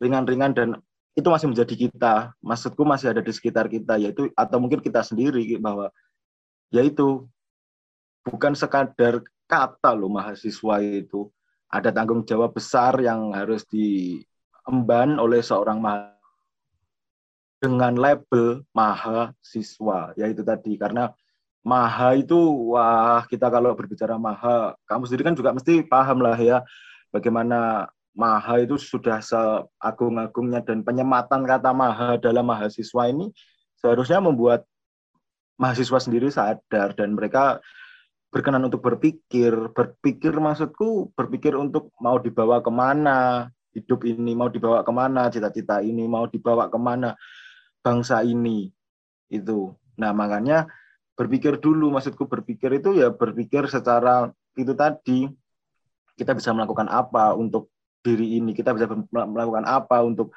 ringan-ringan 0.02 0.52
dan 0.58 0.70
itu 1.14 1.30
masih 1.30 1.54
menjadi 1.54 1.76
kita. 1.78 2.14
Maksudku 2.42 2.82
masih 2.82 3.14
ada 3.14 3.22
di 3.22 3.30
sekitar 3.30 3.70
kita 3.70 4.02
yaitu 4.02 4.34
atau 4.34 4.58
mungkin 4.58 4.82
kita 4.82 5.06
sendiri 5.06 5.46
bahwa 5.62 5.94
yaitu 6.74 7.30
bukan 8.26 8.58
sekadar 8.58 9.22
kata 9.46 9.94
loh 9.94 10.10
mahasiswa 10.10 10.82
itu. 10.82 11.30
Ada 11.70 11.94
tanggung 11.94 12.26
jawab 12.26 12.58
besar 12.58 12.98
yang 12.98 13.34
harus 13.38 13.62
diemban 13.70 15.22
oleh 15.22 15.46
seorang 15.46 15.78
mahasiswa 15.78 16.14
dengan 17.64 17.96
label 17.96 18.68
mahasiswa 18.76 20.12
yaitu 20.20 20.44
tadi. 20.44 20.76
Karena 20.76 21.08
maha 21.63 22.20
itu 22.20 22.36
wah 22.75 23.24
kita 23.32 23.48
kalau 23.48 23.72
berbicara 23.72 24.20
maha 24.20 24.75
kamu 24.84 25.08
sendiri 25.08 25.24
kan 25.32 25.36
juga 25.36 25.55
mesti 25.55 25.79
paham 25.88 26.20
lah 26.20 26.36
ya 26.36 26.60
bagaimana 27.10 27.88
maha 28.13 28.62
itu 28.62 28.77
sudah 28.77 29.24
seagung-agungnya 29.24 30.62
dan 30.62 30.86
penyematan 30.86 31.48
kata 31.48 31.72
maha 31.74 32.20
dalam 32.20 32.46
mahasiswa 32.46 33.10
ini 33.10 33.32
seharusnya 33.79 34.22
membuat 34.22 34.67
mahasiswa 35.58 36.00
sendiri 36.03 36.27
sadar 36.29 36.93
dan 36.93 37.15
mereka 37.17 37.63
berkenan 38.34 38.65
untuk 38.65 38.82
berpikir. 38.82 39.53
Berpikir 39.74 40.34
maksudku 40.34 41.13
berpikir 41.13 41.53
untuk 41.53 41.93
mau 42.01 42.17
dibawa 42.17 42.60
ke 42.60 42.72
mana 42.74 43.50
hidup 43.74 44.05
ini 44.05 44.38
mau 44.38 44.50
dibawa 44.50 44.86
ke 44.86 44.91
mana 44.93 45.29
cita-cita 45.34 45.82
ini 45.82 46.05
mau 46.05 46.29
dibawa 46.29 46.70
ke 46.70 46.77
mana 46.77 47.13
bangsa 47.86 48.22
ini 48.25 48.70
itu. 49.29 49.74
Nah 49.98 50.13
makanya 50.13 50.70
berpikir 51.13 51.62
dulu 51.62 51.93
maksudku 51.93 52.25
berpikir 52.25 52.82
itu 52.82 52.98
ya 52.98 53.13
berpikir 53.13 53.70
secara 53.70 54.34
itu 54.58 54.74
tadi 54.74 55.29
kita 56.17 56.34
bisa 56.34 56.53
melakukan 56.53 56.89
apa 56.89 57.34
untuk 57.38 57.70
diri 58.01 58.38
ini 58.41 58.51
kita 58.51 58.74
bisa 58.74 58.89
melakukan 59.13 59.65
apa 59.65 60.01
untuk 60.01 60.34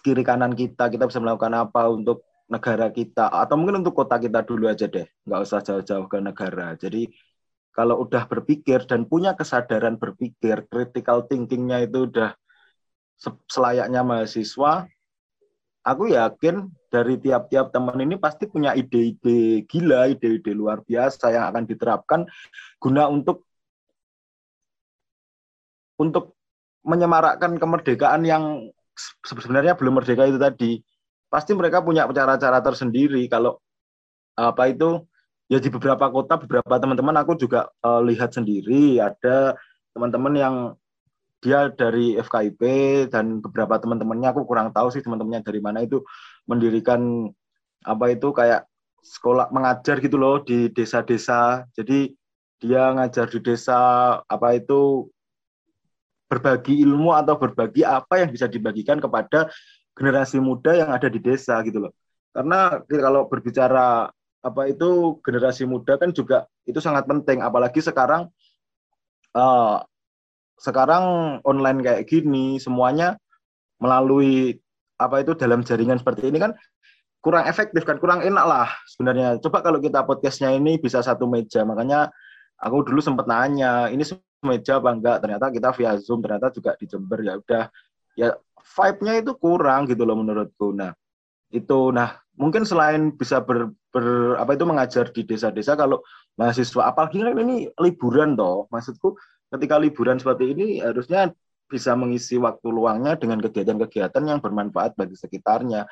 kiri 0.00 0.24
kanan 0.24 0.56
kita 0.56 0.88
kita 0.88 1.04
bisa 1.04 1.20
melakukan 1.20 1.52
apa 1.52 1.92
untuk 1.92 2.24
negara 2.46 2.88
kita 2.94 3.28
atau 3.28 3.58
mungkin 3.58 3.82
untuk 3.84 3.92
kota 3.92 4.16
kita 4.16 4.46
dulu 4.46 4.70
aja 4.70 4.86
deh 4.86 5.04
nggak 5.26 5.40
usah 5.42 5.60
jauh-jauh 5.60 6.06
ke 6.06 6.18
negara. 6.22 6.78
Jadi 6.78 7.10
kalau 7.74 8.00
udah 8.06 8.24
berpikir 8.24 8.88
dan 8.88 9.04
punya 9.04 9.36
kesadaran 9.36 10.00
berpikir 10.00 10.64
critical 10.70 11.28
thinkingnya 11.28 11.84
itu 11.84 12.08
udah 12.08 12.32
selayaknya 13.50 14.00
mahasiswa 14.00 14.88
aku 15.86 16.10
yakin 16.10 16.66
dari 16.90 17.14
tiap-tiap 17.22 17.70
teman 17.70 18.02
ini 18.02 18.18
pasti 18.18 18.50
punya 18.50 18.74
ide-ide 18.74 19.62
gila, 19.70 20.10
ide-ide 20.10 20.50
luar 20.50 20.82
biasa 20.82 21.30
yang 21.30 21.46
akan 21.54 21.62
diterapkan 21.70 22.20
guna 22.82 23.06
untuk 23.06 23.46
untuk 25.96 26.34
menyemarakkan 26.82 27.56
kemerdekaan 27.56 28.26
yang 28.26 28.68
sebenarnya 29.22 29.78
belum 29.78 30.02
merdeka 30.02 30.26
itu 30.26 30.38
tadi. 30.42 30.72
Pasti 31.30 31.54
mereka 31.54 31.82
punya 31.82 32.06
cara-cara 32.10 32.58
tersendiri 32.62 33.22
kalau 33.30 33.58
apa 34.36 34.68
itu 34.68 35.06
ya 35.48 35.62
di 35.62 35.70
beberapa 35.70 36.10
kota 36.10 36.36
beberapa 36.36 36.76
teman-teman 36.76 37.16
aku 37.22 37.38
juga 37.38 37.70
uh, 37.80 38.02
lihat 38.04 38.34
sendiri 38.34 39.00
ada 39.00 39.56
teman-teman 39.96 40.34
yang 40.36 40.54
dia 41.46 41.70
dari 41.70 42.18
FKIP 42.18 42.62
dan 43.14 43.38
beberapa 43.38 43.78
teman-temannya 43.78 44.34
aku 44.34 44.42
kurang 44.42 44.74
tahu 44.74 44.90
sih 44.90 44.98
teman-temannya 44.98 45.46
dari 45.46 45.62
mana 45.62 45.86
itu 45.86 46.02
mendirikan 46.50 47.30
apa 47.86 48.10
itu 48.10 48.34
kayak 48.34 48.66
sekolah 48.98 49.54
mengajar 49.54 50.02
gitu 50.02 50.18
loh 50.18 50.42
di 50.42 50.74
desa-desa. 50.74 51.62
Jadi 51.78 52.10
dia 52.58 52.90
ngajar 52.98 53.30
di 53.30 53.38
desa 53.38 53.78
apa 54.26 54.58
itu 54.58 55.06
berbagi 56.26 56.82
ilmu 56.82 57.14
atau 57.14 57.38
berbagi 57.38 57.86
apa 57.86 58.26
yang 58.26 58.34
bisa 58.34 58.50
dibagikan 58.50 58.98
kepada 58.98 59.46
generasi 59.94 60.42
muda 60.42 60.74
yang 60.74 60.90
ada 60.90 61.06
di 61.06 61.22
desa 61.22 61.62
gitu 61.62 61.86
loh. 61.86 61.94
Karena 62.34 62.82
kalau 62.90 63.30
berbicara 63.30 64.10
apa 64.42 64.62
itu 64.66 65.22
generasi 65.22 65.62
muda 65.62 65.94
kan 65.94 66.10
juga 66.10 66.50
itu 66.66 66.82
sangat 66.82 67.06
penting 67.06 67.38
apalagi 67.38 67.78
sekarang 67.78 68.26
uh, 69.34 69.78
sekarang 70.56 71.38
online 71.44 71.80
kayak 71.84 72.04
gini 72.08 72.56
semuanya 72.56 73.20
melalui 73.80 74.56
apa 74.96 75.20
itu 75.20 75.36
dalam 75.36 75.60
jaringan 75.60 76.00
seperti 76.00 76.32
ini 76.32 76.40
kan 76.40 76.56
kurang 77.20 77.44
efektif 77.44 77.84
kan 77.84 78.00
kurang 78.00 78.22
enak 78.22 78.44
lah 78.46 78.68
sebenarnya. 78.88 79.36
Coba 79.42 79.60
kalau 79.60 79.82
kita 79.82 80.06
podcastnya 80.06 80.54
ini 80.54 80.80
bisa 80.80 81.02
satu 81.02 81.28
meja 81.28 81.66
makanya 81.66 82.08
aku 82.56 82.86
dulu 82.86 83.02
sempat 83.02 83.28
nanya 83.28 83.92
ini 83.92 84.06
meja 84.46 84.78
apa 84.80 84.94
enggak? 84.94 85.16
Ternyata 85.20 85.46
kita 85.52 85.68
via 85.76 85.92
zoom 86.00 86.22
ternyata 86.24 86.48
juga 86.54 86.78
di 86.78 86.86
Jember 86.88 87.20
ya 87.20 87.36
udah. 87.36 87.64
Ya 88.16 88.32
vibe-nya 88.56 89.20
itu 89.20 89.32
kurang 89.36 89.90
gitu 89.90 90.06
loh 90.08 90.16
menurutku. 90.16 90.72
Nah 90.72 90.94
itu 91.52 91.90
nah 91.92 92.16
mungkin 92.36 92.62
selain 92.62 93.14
bisa 93.14 93.40
ber, 93.42 93.72
ber 93.90 94.36
apa 94.36 94.54
itu 94.54 94.64
mengajar 94.68 95.08
di 95.10 95.24
desa-desa 95.24 95.78
kalau 95.78 96.04
mahasiswa 96.36 96.92
apalagi 96.92 97.22
kan 97.22 97.38
ini 97.38 97.70
liburan 97.80 98.36
toh 98.36 98.68
maksudku 98.68 99.16
ketika 99.54 99.76
liburan 99.78 100.18
seperti 100.18 100.52
ini 100.56 100.66
harusnya 100.82 101.30
bisa 101.66 101.94
mengisi 101.98 102.38
waktu 102.38 102.66
luangnya 102.70 103.18
dengan 103.18 103.42
kegiatan-kegiatan 103.42 104.22
yang 104.22 104.38
bermanfaat 104.38 104.94
bagi 104.94 105.18
sekitarnya 105.18 105.86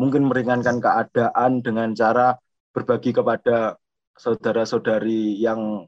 mungkin 0.00 0.28
meringankan 0.30 0.80
keadaan 0.80 1.60
dengan 1.60 1.92
cara 1.92 2.36
berbagi 2.72 3.12
kepada 3.12 3.76
saudara-saudari 4.16 5.36
yang 5.38 5.84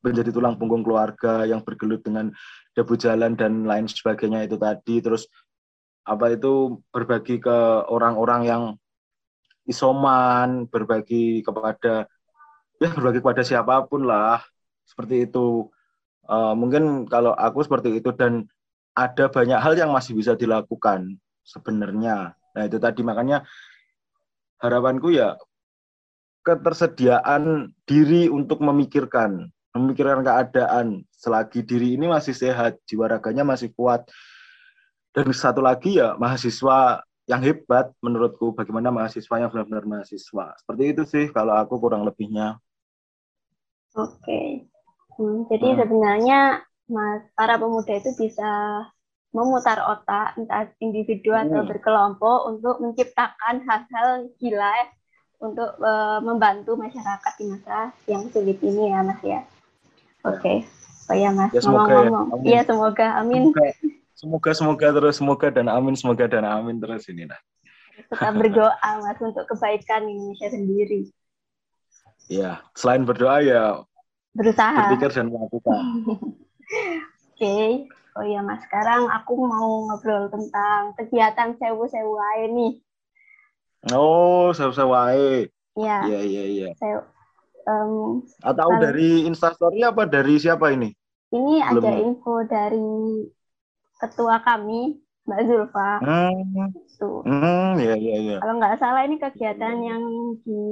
menjadi 0.00 0.32
tulang 0.32 0.56
punggung 0.56 0.80
keluarga 0.80 1.44
yang 1.44 1.60
bergelut 1.60 2.00
dengan 2.00 2.32
debu 2.72 2.96
jalan 2.96 3.36
dan 3.36 3.68
lain 3.68 3.84
sebagainya 3.84 4.48
itu 4.48 4.56
tadi 4.56 5.04
terus 5.04 5.28
apa 6.08 6.32
itu 6.32 6.80
berbagi 6.88 7.36
ke 7.36 7.58
orang-orang 7.92 8.40
yang 8.48 8.62
isoman, 9.68 10.64
berbagi 10.66 11.44
kepada 11.44 12.08
ya 12.80 12.88
berbagi 12.90 13.20
kepada 13.20 13.42
siapa 13.44 13.84
pun 13.84 14.08
lah 14.08 14.40
seperti 14.88 15.28
itu. 15.28 15.68
Uh, 16.26 16.52
mungkin 16.54 17.08
kalau 17.08 17.32
aku 17.34 17.64
seperti 17.64 17.98
itu 18.00 18.12
dan 18.14 18.46
ada 18.94 19.30
banyak 19.30 19.58
hal 19.58 19.74
yang 19.78 19.90
masih 19.90 20.12
bisa 20.16 20.36
dilakukan 20.36 21.16
sebenarnya. 21.46 22.36
Nah 22.54 22.62
itu 22.66 22.76
tadi 22.82 23.00
makanya 23.06 23.46
harapanku 24.60 25.14
ya 25.14 25.38
ketersediaan 26.44 27.72
diri 27.84 28.28
untuk 28.28 28.64
memikirkan, 28.64 29.48
memikirkan 29.76 30.24
keadaan 30.24 31.04
selagi 31.12 31.64
diri 31.64 31.94
ini 31.94 32.08
masih 32.08 32.32
sehat, 32.32 32.80
jiwa 32.88 33.08
raganya 33.12 33.44
masih 33.44 33.70
kuat, 33.76 34.08
dan 35.12 35.28
satu 35.34 35.60
lagi 35.60 36.00
ya 36.00 36.16
mahasiswa 36.16 37.04
yang 37.28 37.42
hebat 37.46 37.92
menurutku 38.02 38.50
bagaimana 38.56 38.90
mahasiswa 38.90 39.34
yang 39.38 39.50
benar-benar 39.52 39.86
mahasiswa. 39.86 40.56
Seperti 40.58 40.82
itu 40.90 41.02
sih 41.06 41.24
kalau 41.30 41.54
aku 41.54 41.78
kurang 41.78 42.02
lebihnya. 42.02 42.58
Oke. 43.94 44.66
Hmm, 45.20 45.44
jadi 45.52 45.76
hmm. 45.76 45.78
sebenarnya 45.84 46.40
mas 46.88 47.22
para 47.36 47.60
pemuda 47.60 47.92
itu 47.92 48.10
bisa 48.16 48.48
memutar 49.36 49.78
otak 49.84 50.34
entah 50.40 50.72
individu 50.80 51.36
hmm. 51.36 51.44
atau 51.44 51.60
berkelompok 51.68 52.38
untuk 52.48 52.80
menciptakan 52.80 53.62
hal-hal 53.68 54.32
gila 54.40 54.74
untuk 55.44 55.76
uh, 55.84 56.24
membantu 56.24 56.80
masyarakat 56.80 57.32
di 57.36 57.44
masa 57.52 57.92
yang 58.08 58.24
sulit 58.32 58.56
ini 58.64 58.96
ya 58.96 59.04
Mas 59.04 59.20
ya. 59.20 59.40
Oke. 60.24 60.40
Okay. 60.40 60.56
Oh 61.12 61.16
ya 61.16 61.30
Mas, 61.36 61.52
ya, 61.52 61.60
ngomong-ngomong. 61.68 62.40
Ya, 62.40 62.48
Iya, 62.48 62.60
semoga 62.64 63.06
amin. 63.20 63.52
Semoga 63.52 63.98
Semoga 64.20 64.52
semoga 64.52 64.86
terus 64.92 65.16
semoga 65.16 65.48
dan 65.48 65.64
amin 65.72 65.96
semoga 65.96 66.28
dan 66.28 66.44
amin 66.44 66.76
terus 66.76 67.08
ini 67.08 67.24
nah. 67.24 67.40
Tetap 68.04 68.36
berdoa 68.36 68.76
mas 69.00 69.16
untuk 69.16 69.48
kebaikan 69.48 70.04
Indonesia 70.04 70.52
sendiri. 70.52 71.08
Ya, 72.28 72.60
selain 72.76 73.08
berdoa 73.08 73.40
ya 73.40 73.80
berusaha 74.36 74.94
berpikir 74.94 75.10
dan 75.10 75.26
melakukan. 75.30 75.82
Oke. 76.06 76.30
okay. 77.36 77.68
Oh 78.18 78.26
iya 78.26 78.42
Mas, 78.42 78.58
sekarang 78.66 79.06
aku 79.06 79.38
mau 79.38 79.86
ngobrol 79.86 80.26
tentang 80.34 80.98
kegiatan 80.98 81.54
sewu-sewu 81.56 82.18
ini. 82.42 82.82
Oh, 83.94 84.50
sewu-sewu 84.50 84.92
Iya. 85.78 85.98
Iya, 86.10 86.20
iya, 86.26 86.44
iya. 86.50 86.68
Sewu, 86.74 87.06
um, 87.70 88.26
Atau 88.42 88.68
dari 88.82 89.30
Instastory 89.30 89.86
apa 89.86 90.10
dari 90.10 90.42
siapa 90.42 90.74
ini? 90.74 90.90
Ini 91.30 91.62
Belum. 91.70 91.78
ada 91.78 91.92
info 92.02 92.34
dari 92.50 92.90
ketua 94.02 94.42
kami 94.42 94.98
Mbak 95.30 95.40
Zulfa. 95.46 95.90
Hmm. 96.02 96.74
Tuh. 96.98 97.22
Hmm, 97.22 97.78
ya, 97.78 97.94
ya, 97.94 98.16
ya. 98.18 98.36
Kalau 98.42 98.54
nggak 98.58 98.76
salah 98.82 99.06
ini 99.06 99.16
kegiatan 99.22 99.76
yang 99.78 100.02
di 100.42 100.62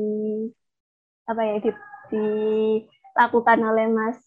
apa 1.28 1.40
ya 1.46 1.56
di, 1.62 1.70
dilakukan 3.18 3.58
oleh 3.66 3.90
Mas 3.90 4.22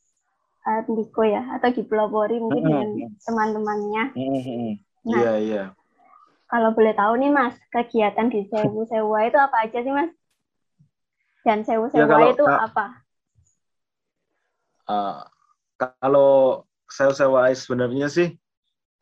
Andiko 0.67 1.23
ya 1.23 1.47
atau 1.56 1.71
dipelopori 1.71 2.43
mungkin 2.43 2.67
hmm. 2.67 2.71
dengan 2.75 2.89
teman-temannya. 3.23 4.04
Hmm. 4.12 4.27
hmm, 4.27 4.43
hmm. 4.43 4.73
Nah, 5.08 5.17
iya, 5.17 5.34
iya. 5.39 5.63
Kalau 6.51 6.75
boleh 6.75 6.91
tahu 6.91 7.15
nih 7.15 7.32
Mas, 7.32 7.56
kegiatan 7.71 8.27
di 8.27 8.43
Sewu 8.51 8.84
Sewa 8.84 9.23
itu 9.23 9.39
apa 9.39 9.63
aja 9.63 9.80
sih 9.80 9.95
Mas? 9.95 10.12
Dan 11.47 11.63
Sewu 11.63 11.88
Sewa 11.88 12.04
ya, 12.04 12.12
kalau, 12.12 12.27
itu 12.27 12.43
apa? 12.43 12.86
Uh, 14.86 15.23
kalau 15.80 16.32
Sewu 16.91 17.15
Sewa 17.15 17.47
sebenarnya 17.56 18.12
sih 18.12 18.36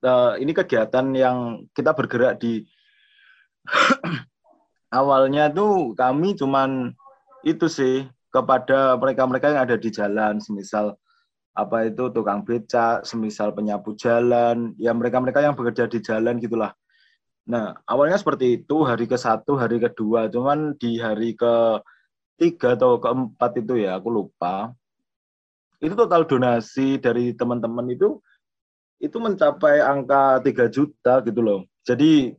uh, 0.05 0.37
ini 0.37 0.53
kegiatan 0.53 1.09
yang 1.17 1.65
kita 1.73 1.97
bergerak 1.97 2.37
di 2.37 2.63
awalnya 4.93 5.49
tuh 5.49 5.97
kami 5.97 6.37
cuman 6.37 6.93
itu 7.43 7.65
sih 7.67 8.07
kepada 8.29 8.95
mereka-mereka 8.97 9.53
yang 9.53 9.61
ada 9.65 9.75
di 9.77 9.89
jalan, 9.89 10.37
semisal 10.41 10.97
apa 11.57 11.89
itu 11.89 12.07
tukang 12.13 12.45
beca, 12.45 13.01
semisal 13.03 13.51
penyapu 13.51 13.97
jalan, 13.97 14.71
ya 14.79 14.93
mereka-mereka 14.93 15.43
yang 15.43 15.57
bekerja 15.57 15.89
di 15.89 15.99
jalan 15.99 16.39
gitulah. 16.39 16.71
Nah, 17.49 17.73
awalnya 17.89 18.15
seperti 18.21 18.61
itu 18.61 18.85
hari 18.85 19.09
ke 19.09 19.17
satu, 19.17 19.57
hari 19.57 19.81
kedua, 19.81 20.29
cuman 20.29 20.77
di 20.77 21.01
hari 21.01 21.33
ke 21.33 21.81
tiga 22.39 22.77
atau 22.77 23.01
keempat 23.01 23.59
itu 23.59 23.81
ya 23.81 23.97
aku 23.97 24.07
lupa. 24.13 24.71
Itu 25.81 25.97
total 25.97 26.29
donasi 26.29 27.01
dari 27.01 27.33
teman-teman 27.33 27.89
itu 27.89 28.21
itu 28.99 29.15
mencapai 29.15 29.79
angka 29.79 30.43
3 30.43 30.67
juta 30.69 31.23
gitu 31.23 31.39
loh. 31.39 31.59
Jadi 31.87 32.35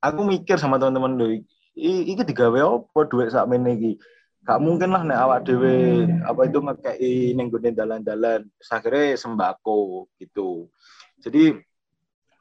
aku 0.00 0.20
mikir 0.24 0.56
sama 0.56 0.80
teman-teman 0.80 1.12
loh, 1.14 1.30
iki 1.76 2.22
digawe 2.24 2.58
apa 2.58 3.00
duit 3.06 3.30
sak 3.30 3.46
iki? 3.48 4.00
Gak 4.44 4.60
mungkin 4.60 4.92
lah 4.92 5.02
nek 5.08 5.20
awak 5.24 5.40
dhewe 5.48 6.04
apa 6.20 6.40
itu 6.44 6.60
ngekei 6.60 7.32
ning 7.32 7.48
gone 7.48 7.72
dalan-dalan. 7.72 8.44
Akhirnya 8.68 9.16
sembako 9.16 10.12
gitu. 10.20 10.68
Jadi 11.24 11.56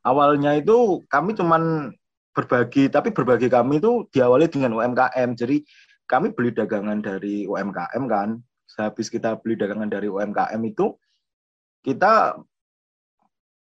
awalnya 0.03 0.59
itu 0.59 0.99
kami 1.07 1.31
cuman 1.31 1.95
berbagi, 2.35 2.91
tapi 2.91 3.15
berbagi 3.15 3.47
kami 3.47 3.79
itu 3.79 4.03
diawali 4.11 4.51
dengan 4.51 4.75
UMKM. 4.75 5.29
Jadi 5.39 5.63
kami 6.03 6.35
beli 6.35 6.51
dagangan 6.51 6.99
dari 6.99 7.47
UMKM 7.47 8.03
kan. 8.11 8.35
Sehabis 8.67 9.07
kita 9.07 9.39
beli 9.39 9.55
dagangan 9.55 9.87
dari 9.87 10.11
UMKM 10.11 10.59
itu 10.67 10.99
kita 11.87 12.35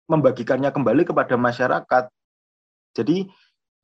membagikannya 0.09 0.73
kembali 0.73 1.05
kepada 1.05 1.37
masyarakat. 1.37 2.09
Jadi 2.97 3.29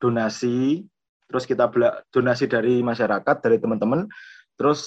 donasi, 0.01 0.89
terus 1.29 1.45
kita 1.45 1.69
donasi 2.11 2.49
dari 2.49 2.83
masyarakat, 2.83 3.37
dari 3.39 3.57
teman-teman, 3.61 4.09
terus 4.57 4.81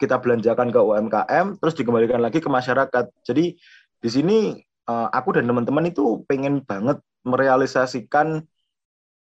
kita 0.00 0.16
belanjakan 0.16 0.72
ke 0.72 0.80
UMKM, 0.80 1.60
terus 1.60 1.74
dikembalikan 1.76 2.24
lagi 2.24 2.40
ke 2.40 2.48
masyarakat. 2.48 3.04
Jadi 3.26 3.54
di 4.00 4.08
sini 4.10 4.56
eh, 4.62 5.08
aku 5.12 5.36
dan 5.36 5.44
teman-teman 5.44 5.92
itu 5.92 6.24
pengen 6.24 6.64
banget 6.64 6.98
merealisasikan 7.26 8.42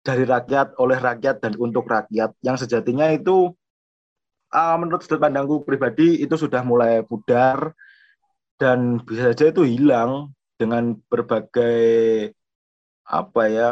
dari 0.01 0.25
rakyat, 0.25 0.79
oleh 0.81 0.97
rakyat, 0.97 1.45
dan 1.45 1.59
untuk 1.61 1.85
rakyat. 1.91 2.33
Yang 2.41 2.65
sejatinya 2.65 3.11
itu 3.13 3.53
uh, 4.55 4.77
menurut 4.79 5.03
sudut 5.05 5.23
pandangku 5.23 5.63
pribadi 5.63 6.23
itu 6.23 6.35
sudah 6.35 6.63
mulai 6.67 7.03
pudar 7.07 7.75
dan 8.61 9.01
bisa 9.01 9.33
saja 9.33 9.49
itu 9.49 9.65
hilang 9.65 10.35
dengan 10.61 10.99
berbagai 11.09 12.31
apa 13.09 13.43
ya 13.49 13.71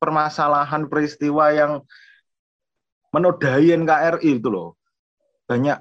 permasalahan 0.00 0.88
peristiwa 0.88 1.52
yang 1.52 1.72
menodai 3.16 3.72
NKRI 3.72 4.36
itu 4.36 4.48
loh. 4.52 4.76
Banyak 5.48 5.80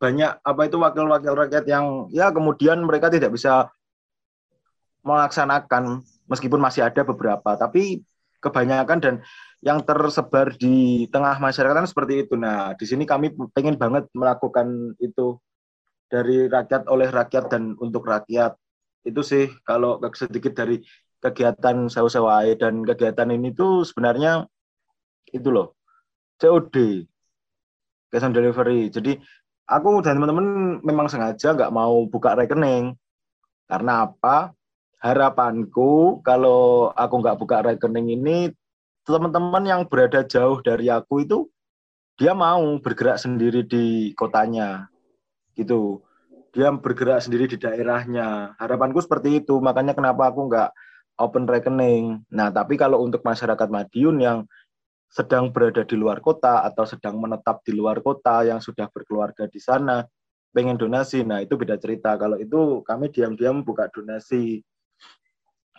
banyak 0.00 0.32
apa 0.42 0.60
itu 0.66 0.76
wakil-wakil 0.80 1.36
rakyat 1.36 1.64
yang 1.68 2.08
ya 2.08 2.32
kemudian 2.32 2.80
mereka 2.82 3.12
tidak 3.12 3.36
bisa 3.36 3.68
melaksanakan 5.04 6.00
meskipun 6.26 6.58
masih 6.58 6.88
ada 6.88 7.04
beberapa. 7.04 7.52
Tapi 7.54 8.00
kebanyakan 8.40 8.98
dan 8.98 9.14
yang 9.62 9.84
tersebar 9.84 10.56
di 10.56 11.06
tengah 11.12 11.36
masyarakat 11.36 11.84
kan 11.84 11.86
seperti 11.86 12.24
itu. 12.24 12.34
Nah 12.40 12.72
di 12.74 12.88
sini 12.88 13.04
kami 13.04 13.36
pengen 13.52 13.76
banget 13.76 14.08
melakukan 14.16 14.96
itu 14.98 15.36
dari 16.08 16.48
rakyat 16.48 16.88
oleh 16.88 17.12
rakyat 17.12 17.52
dan 17.52 17.76
untuk 17.76 18.08
rakyat. 18.08 18.56
Itu 19.04 19.20
sih 19.20 19.52
kalau 19.68 20.00
sedikit 20.16 20.56
dari 20.56 20.80
kegiatan 21.22 21.86
sewa-sewa 21.86 22.42
dan 22.58 22.82
kegiatan 22.82 23.30
ini 23.30 23.54
tuh 23.54 23.86
sebenarnya 23.86 24.42
itu 25.30 25.54
loh 25.54 25.78
COD 26.42 27.06
cash 28.12 28.28
on 28.28 28.36
delivery. 28.36 28.92
Jadi 28.92 29.16
aku 29.64 30.04
dan 30.04 30.20
teman-teman 30.20 30.78
memang 30.84 31.08
sengaja 31.08 31.56
nggak 31.56 31.72
mau 31.72 32.04
buka 32.04 32.36
rekening. 32.36 32.92
Karena 33.64 34.04
apa? 34.04 34.52
Harapanku 35.02 36.20
kalau 36.22 36.92
aku 36.94 37.14
nggak 37.24 37.38
buka 37.40 37.56
rekening 37.64 38.14
ini 38.20 38.38
teman-teman 39.02 39.64
yang 39.66 39.82
berada 39.88 40.22
jauh 40.22 40.62
dari 40.62 40.86
aku 40.86 41.26
itu 41.26 41.50
dia 42.20 42.36
mau 42.36 42.62
bergerak 42.78 43.18
sendiri 43.18 43.66
di 43.66 44.12
kotanya. 44.14 44.86
Gitu. 45.56 46.04
Dia 46.52 46.68
bergerak 46.68 47.24
sendiri 47.24 47.48
di 47.48 47.56
daerahnya. 47.56 48.54
Harapanku 48.60 49.00
seperti 49.00 49.40
itu. 49.40 49.56
Makanya 49.58 49.96
kenapa 49.96 50.28
aku 50.28 50.52
nggak 50.52 50.70
open 51.18 51.48
rekening. 51.48 52.22
Nah, 52.28 52.52
tapi 52.52 52.76
kalau 52.76 53.00
untuk 53.00 53.24
masyarakat 53.24 53.68
Madiun 53.72 54.20
yang 54.20 54.38
sedang 55.12 55.52
berada 55.52 55.84
di 55.84 55.92
luar 55.92 56.24
kota 56.24 56.64
atau 56.64 56.88
sedang 56.88 57.20
menetap 57.20 57.60
di 57.68 57.76
luar 57.76 58.00
kota 58.00 58.48
yang 58.48 58.64
sudah 58.64 58.88
berkeluarga 58.88 59.44
di 59.44 59.60
sana, 59.60 60.00
pengen 60.56 60.80
donasi, 60.80 61.20
nah 61.20 61.44
itu 61.44 61.52
beda 61.60 61.76
cerita. 61.76 62.16
Kalau 62.16 62.40
itu 62.40 62.80
kami 62.80 63.12
diam-diam 63.12 63.60
buka 63.60 63.92
donasi 63.92 64.64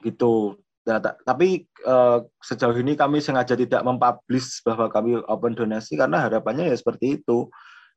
gitu. 0.05 0.61
Nah, 0.85 0.99
tapi 1.01 1.65
uh, 1.87 2.21
sejauh 2.43 2.77
ini 2.77 2.93
kami 2.93 3.23
sengaja 3.23 3.57
tidak 3.57 3.81
mempublish 3.81 4.61
bahwa 4.61 4.91
kami 4.93 5.17
open 5.25 5.57
donasi 5.57 5.97
karena 5.97 6.21
harapannya 6.21 6.69
ya 6.69 6.77
seperti 6.77 7.17
itu. 7.17 7.49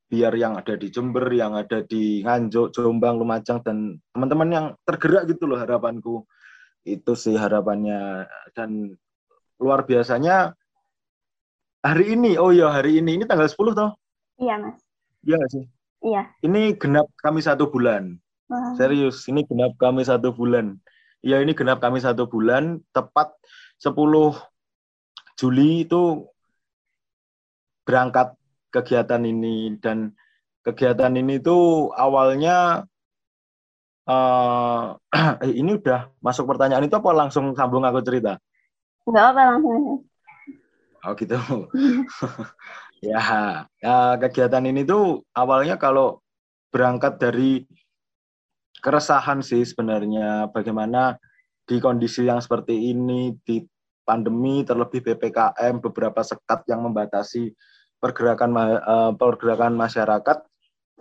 Biar 0.06 0.30
yang 0.38 0.54
ada 0.54 0.78
di 0.78 0.86
Jember, 0.86 1.26
yang 1.34 1.58
ada 1.58 1.82
di 1.82 2.22
Nganjuk, 2.22 2.70
Jombang, 2.70 3.18
Lumajang 3.18 3.58
dan 3.66 3.98
teman-teman 4.14 4.48
yang 4.48 4.66
tergerak 4.86 5.26
gitu 5.28 5.50
loh 5.50 5.58
harapanku. 5.58 6.22
Itu 6.86 7.18
sih 7.18 7.34
harapannya 7.34 8.30
dan 8.54 8.94
luar 9.58 9.82
biasanya 9.82 10.54
hari 11.82 12.14
ini. 12.14 12.38
Oh 12.40 12.52
iya, 12.54 12.70
hari 12.70 13.00
ini 13.00 13.20
ini 13.20 13.24
tanggal 13.28 13.48
10 13.48 13.74
toh? 13.76 13.90
Iya, 14.40 14.60
Mas. 14.60 14.78
Iya 15.26 15.40
sih? 15.50 15.64
Iya. 16.04 16.22
Ini 16.44 16.76
genap 16.78 17.08
kami 17.18 17.40
satu 17.42 17.68
bulan. 17.68 18.16
Wow. 18.46 18.78
Serius, 18.78 19.26
ini 19.26 19.42
genap 19.42 19.74
kami 19.80 20.06
satu 20.06 20.30
bulan 20.30 20.78
ya 21.26 21.42
ini 21.42 21.58
genap 21.58 21.82
kami 21.82 21.98
satu 21.98 22.30
bulan, 22.30 22.78
tepat 22.94 23.34
10 23.82 24.30
Juli 25.36 25.82
itu 25.82 26.22
berangkat 27.82 28.38
kegiatan 28.70 29.22
ini 29.26 29.74
dan 29.82 30.14
kegiatan 30.62 31.12
ini 31.18 31.42
tuh 31.42 31.90
awalnya 31.92 32.86
uh, 34.06 34.96
eh, 35.44 35.52
ini 35.52 35.76
udah 35.82 36.14
masuk 36.22 36.46
pertanyaan 36.46 36.86
itu 36.86 36.94
apa 36.94 37.10
langsung 37.10 37.52
sambung 37.58 37.82
aku 37.82 38.00
cerita? 38.06 38.38
Enggak 39.06 39.34
apa 39.34 39.42
langsung. 39.54 40.06
Oh 41.06 41.14
gitu. 41.14 41.38
ya, 43.06 43.22
ya 43.78 43.96
kegiatan 44.18 44.66
ini 44.66 44.82
tuh 44.82 45.22
awalnya 45.38 45.78
kalau 45.78 46.18
berangkat 46.74 47.22
dari 47.22 47.62
keresahan 48.82 49.40
sih 49.40 49.62
sebenarnya 49.62 50.50
bagaimana 50.50 51.16
di 51.66 51.78
kondisi 51.82 52.26
yang 52.26 52.42
seperti 52.42 52.94
ini 52.94 53.34
di 53.42 53.62
pandemi 54.06 54.62
terlebih 54.62 55.02
PPKM 55.02 55.82
beberapa 55.82 56.22
sekat 56.22 56.62
yang 56.70 56.86
membatasi 56.86 57.50
pergerakan 57.98 58.54
uh, 58.54 59.12
pergerakan 59.18 59.74
masyarakat 59.74 60.46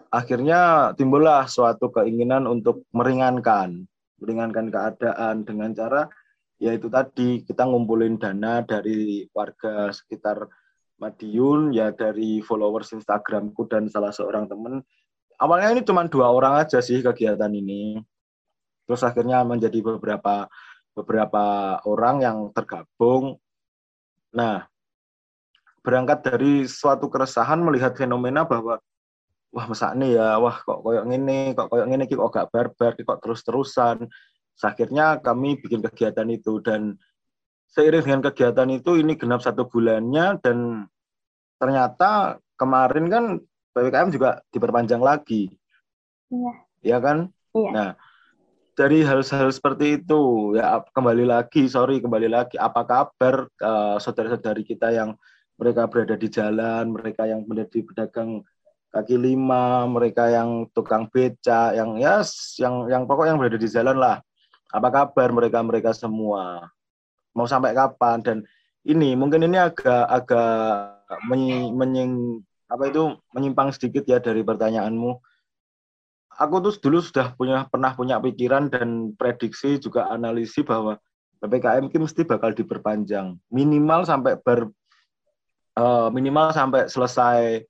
akhirnya 0.10 0.94
timbullah 0.98 1.46
suatu 1.46 1.94
keinginan 1.94 2.50
untuk 2.50 2.88
meringankan 2.96 3.86
meringankan 4.18 4.74
keadaan 4.74 5.46
dengan 5.46 5.76
cara 5.76 6.10
yaitu 6.62 6.88
tadi 6.88 7.44
kita 7.44 7.68
ngumpulin 7.68 8.15
dana 8.15 8.63
dari 8.63 9.28
warga 9.36 9.91
sekitar 9.91 10.48
Madiun 10.96 11.76
ya 11.76 11.91
dari 11.91 12.39
followers 12.39 12.96
Instagramku 12.96 13.68
dan 13.68 13.91
salah 13.91 14.15
seorang 14.15 14.48
teman 14.48 14.80
awalnya 15.39 15.76
ini 15.76 15.82
cuma 15.84 16.08
dua 16.08 16.32
orang 16.32 16.63
aja 16.63 16.80
sih 16.80 17.04
kegiatan 17.04 17.52
ini. 17.52 18.00
Terus 18.86 19.02
akhirnya 19.02 19.41
menjadi 19.44 19.82
beberapa 19.82 20.48
beberapa 20.96 21.78
orang 21.84 22.15
yang 22.24 22.38
tergabung. 22.56 23.36
Nah, 24.32 24.63
berangkat 25.84 26.24
dari 26.24 26.54
suatu 26.70 27.12
keresahan 27.12 27.60
melihat 27.60 27.98
fenomena 27.98 28.48
bahwa 28.48 28.80
wah 29.52 29.65
masa 29.68 29.96
ini 29.96 30.15
ya, 30.15 30.39
wah 30.39 30.56
kok 30.60 30.84
koyok 30.84 31.06
ini, 31.12 31.56
kok 31.56 31.68
koyok 31.72 31.88
ini, 31.88 32.04
kok 32.08 32.32
gak 32.32 32.50
barbar, 32.52 32.91
kok 32.96 33.20
terus-terusan. 33.24 34.08
Akhirnya 34.63 35.20
kami 35.20 35.60
bikin 35.60 35.84
kegiatan 35.84 36.28
itu 36.32 36.63
dan 36.63 36.96
seiring 37.76 38.08
dengan 38.08 38.22
kegiatan 38.32 38.70
itu 38.72 38.96
ini 38.96 39.20
genap 39.20 39.44
satu 39.44 39.68
bulannya 39.68 40.39
dan 40.39 40.88
ternyata 41.60 42.39
kemarin 42.56 43.06
kan 43.12 43.24
PPKM 43.76 44.10
juga 44.15 44.39
diperpanjang 44.56 45.04
lagi. 45.04 45.52
Iya. 46.32 46.52
Iya 46.86 46.98
kan? 47.04 47.18
Iya. 47.52 47.70
Nah, 47.76 47.89
dari 48.76 49.04
hal-hal 49.08 49.50
seperti 49.52 50.04
itu 50.04 50.54
ya 50.60 50.84
kembali 50.91 51.24
lagi 51.24 51.72
sorry 51.72 52.04
kembali 52.04 52.28
lagi 52.28 52.60
apa 52.60 52.84
kabar 52.84 53.48
uh, 53.63 53.96
saudara-saudari 53.96 54.68
kita 54.68 54.91
yang 54.91 55.15
mereka 55.56 55.88
berada 55.88 56.20
di 56.20 56.28
jalan 56.28 56.91
mereka 56.91 57.24
yang 57.24 57.48
menjadi 57.48 57.88
pedagang 57.88 58.44
kaki 58.91 59.15
lima 59.15 59.88
mereka 59.88 60.28
yang 60.28 60.68
tukang 60.76 61.08
beca 61.08 61.72
yang 61.72 61.96
ya 61.96 62.20
yang 62.60 62.76
yang 62.91 63.02
pokok 63.08 63.28
yang 63.32 63.39
berada 63.39 63.56
di 63.56 63.68
jalan 63.72 63.96
lah 63.96 64.20
apa 64.73 64.89
kabar 64.89 65.30
mereka 65.34 65.60
mereka 65.62 65.91
semua 65.93 66.69
mau 67.36 67.45
sampai 67.45 67.75
kapan 67.75 68.23
dan 68.23 68.38
ini 68.86 69.17
mungkin 69.17 69.43
ini 69.43 69.58
agak 69.60 70.06
agak 70.08 71.04
menying 71.28 72.41
apa 72.69 72.89
itu 72.89 73.13
menyimpang 73.34 73.69
sedikit 73.73 74.06
ya 74.06 74.17
dari 74.17 74.41
pertanyaanmu. 74.41 75.12
Aku 76.36 76.60
tuh 76.60 76.75
dulu 76.75 76.99
sudah 76.99 77.32
punya 77.38 77.63
pernah 77.71 77.95
punya 77.95 78.19
pikiran 78.19 78.67
dan 78.67 79.15
prediksi 79.15 79.80
juga 79.80 80.12
analisis 80.12 80.67
bahwa 80.67 80.99
PPKM 81.39 81.88
ini 81.88 81.97
mesti 82.04 82.21
bakal 82.28 82.51
diperpanjang 82.51 83.39
minimal 83.54 84.04
sampai 84.04 84.36
ber 84.41 84.67
uh, 85.80 86.12
minimal 86.12 86.51
sampai 86.51 86.91
selesai 86.91 87.63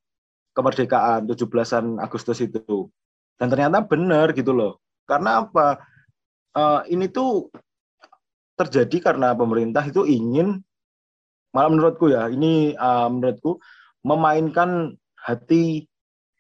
kemerdekaan 0.56 1.28
17-an 1.28 2.00
Agustus 2.02 2.42
itu. 2.42 2.90
Dan 3.36 3.52
ternyata 3.52 3.84
benar 3.84 4.32
gitu 4.32 4.56
loh. 4.56 4.80
Karena 5.04 5.44
apa? 5.44 5.84
Uh, 6.56 6.82
ini 6.88 7.12
tuh 7.12 7.52
terjadi 8.56 9.12
karena 9.12 9.36
pemerintah 9.36 9.84
itu 9.84 10.08
ingin 10.08 10.64
malah 11.52 11.72
menurutku 11.72 12.08
ya, 12.12 12.32
ini 12.32 12.76
uh, 12.80 13.12
menurutku 13.12 13.60
memainkan 14.08 14.96
hati 15.20 15.88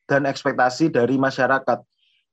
dan 0.07 0.23
ekspektasi 0.23 0.91
dari 0.91 1.19
masyarakat. 1.19 1.83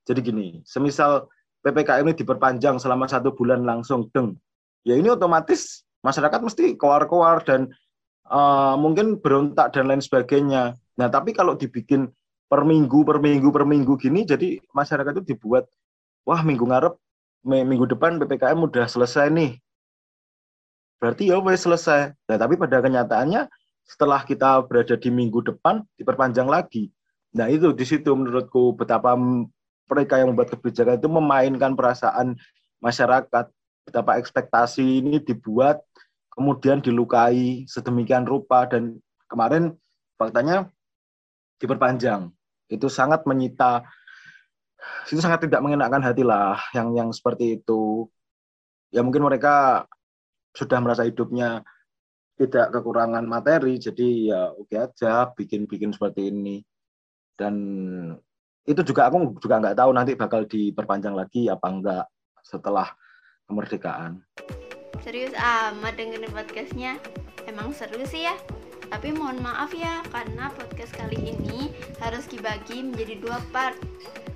Jadi 0.07 0.21
gini, 0.23 0.47
semisal 0.63 1.27
PPKM 1.63 2.11
ini 2.11 2.15
diperpanjang 2.15 2.79
selama 2.83 3.07
satu 3.07 3.35
bulan 3.35 3.63
langsung, 3.63 4.11
deng, 4.11 4.35
ya 4.83 4.99
ini 4.99 5.11
otomatis 5.15 5.87
masyarakat 6.03 6.43
mesti 6.43 6.75
keluar-keluar 6.75 7.43
dan 7.47 7.71
uh, 8.31 8.75
mungkin 8.75 9.19
berontak 9.23 9.71
dan 9.75 9.87
lain 9.87 10.03
sebagainya. 10.03 10.75
Nah, 10.99 11.09
tapi 11.09 11.31
kalau 11.31 11.55
dibikin 11.55 12.11
per 12.51 12.67
minggu, 12.67 13.07
per 13.07 13.23
minggu, 13.23 13.49
per 13.49 13.65
minggu 13.65 13.95
gini, 13.97 14.27
jadi 14.27 14.61
masyarakat 14.75 15.23
itu 15.23 15.35
dibuat, 15.35 15.71
wah 16.27 16.43
minggu 16.43 16.67
ngarep, 16.69 16.99
minggu 17.43 17.91
depan 17.91 18.23
PPKM 18.23 18.59
udah 18.59 18.87
selesai 18.87 19.31
nih. 19.31 19.59
Berarti 21.03 21.35
ya 21.35 21.43
wes 21.43 21.67
selesai. 21.67 22.15
Nah, 22.15 22.37
tapi 22.39 22.55
pada 22.55 22.79
kenyataannya 22.79 23.51
setelah 23.83 24.23
kita 24.23 24.63
berada 24.63 24.95
di 24.95 25.11
minggu 25.11 25.43
depan 25.43 25.83
diperpanjang 25.99 26.47
lagi. 26.47 26.89
Nah 27.35 27.51
itu 27.51 27.75
di 27.75 27.83
situ 27.83 28.15
menurutku 28.15 28.77
betapa 28.79 29.19
mereka 29.91 30.21
yang 30.21 30.33
membuat 30.33 30.55
kebijakan 30.55 30.97
itu 31.01 31.09
memainkan 31.11 31.73
perasaan 31.75 32.39
masyarakat, 32.79 33.51
betapa 33.85 34.17
ekspektasi 34.21 35.03
ini 35.03 35.19
dibuat 35.19 35.83
kemudian 36.33 36.81
dilukai 36.81 37.69
sedemikian 37.69 38.25
rupa 38.25 38.65
dan 38.65 38.97
kemarin 39.29 39.77
faktanya 40.17 40.69
diperpanjang. 41.61 42.33
Itu 42.73 42.89
sangat 42.89 43.29
menyita 43.29 43.85
itu 45.09 45.21
sangat 45.23 45.47
tidak 45.47 45.63
mengenakan 45.63 46.03
hati 46.03 46.23
lah 46.23 46.59
yang 46.77 46.95
yang 46.95 47.09
seperti 47.11 47.61
itu. 47.61 48.07
Ya 48.93 49.01
mungkin 49.01 49.25
mereka 49.25 49.87
sudah 50.53 50.79
merasa 50.85 51.09
hidupnya 51.09 51.65
tidak 52.37 52.75
kekurangan 52.75 53.25
materi 53.25 53.77
jadi 53.81 54.09
ya 54.29 54.41
oke 54.53 54.75
aja 54.75 55.31
bikin-bikin 55.33 55.95
seperti 55.95 56.29
ini. 56.29 56.61
Dan 57.37 57.55
itu 58.63 58.81
juga 58.87 59.11
aku 59.11 59.39
juga 59.43 59.59
nggak 59.59 59.79
tahu 59.79 59.91
nanti 59.91 60.13
bakal 60.15 60.47
diperpanjang 60.47 61.17
lagi 61.17 61.51
apa 61.51 61.67
enggak 61.67 62.07
setelah 62.43 62.87
kemerdekaan. 63.51 64.23
Serius 65.03 65.35
amat 65.35 65.99
dengerin 65.99 66.31
podcastnya. 66.31 66.93
Emang 67.51 67.75
seru 67.75 68.07
sih 68.07 68.29
ya. 68.29 68.37
Tapi 68.93 69.09
mohon 69.17 69.41
maaf 69.41 69.73
ya 69.73 70.05
karena 70.13 70.53
podcast 70.53 70.93
kali 70.95 71.33
ini 71.33 71.73
harus 71.97 72.29
dibagi 72.29 72.85
menjadi 72.85 73.25
dua 73.25 73.41
part 73.49 73.75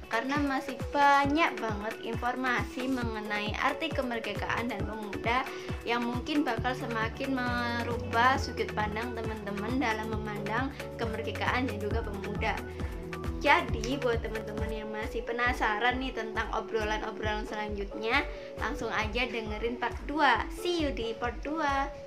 karena 0.06 0.38
masih 0.38 0.78
banyak 0.94 1.50
banget 1.58 1.94
informasi 2.06 2.86
mengenai 2.86 3.52
arti 3.58 3.90
kemerdekaan 3.90 4.70
dan 4.70 4.82
pemuda 4.86 5.42
yang 5.82 6.02
mungkin 6.06 6.46
bakal 6.46 6.74
semakin 6.78 7.34
merubah 7.34 8.38
sudut 8.38 8.70
pandang 8.72 9.14
teman-teman 9.18 9.82
dalam 9.82 10.08
memandang 10.10 10.70
kemerdekaan 10.96 11.66
dan 11.66 11.76
juga 11.82 12.06
pemuda. 12.06 12.54
Jadi 13.46 14.00
buat 14.00 14.24
teman-teman 14.24 14.70
yang 14.72 14.90
masih 14.90 15.22
penasaran 15.22 16.00
nih 16.00 16.10
tentang 16.10 16.48
obrolan-obrolan 16.56 17.46
selanjutnya, 17.46 18.24
langsung 18.58 18.88
aja 18.90 19.28
dengerin 19.28 19.78
part 19.78 19.94
2. 20.08 20.50
See 20.56 20.82
you 20.82 20.90
di 20.90 21.14
part 21.14 21.36
2. 21.44 22.05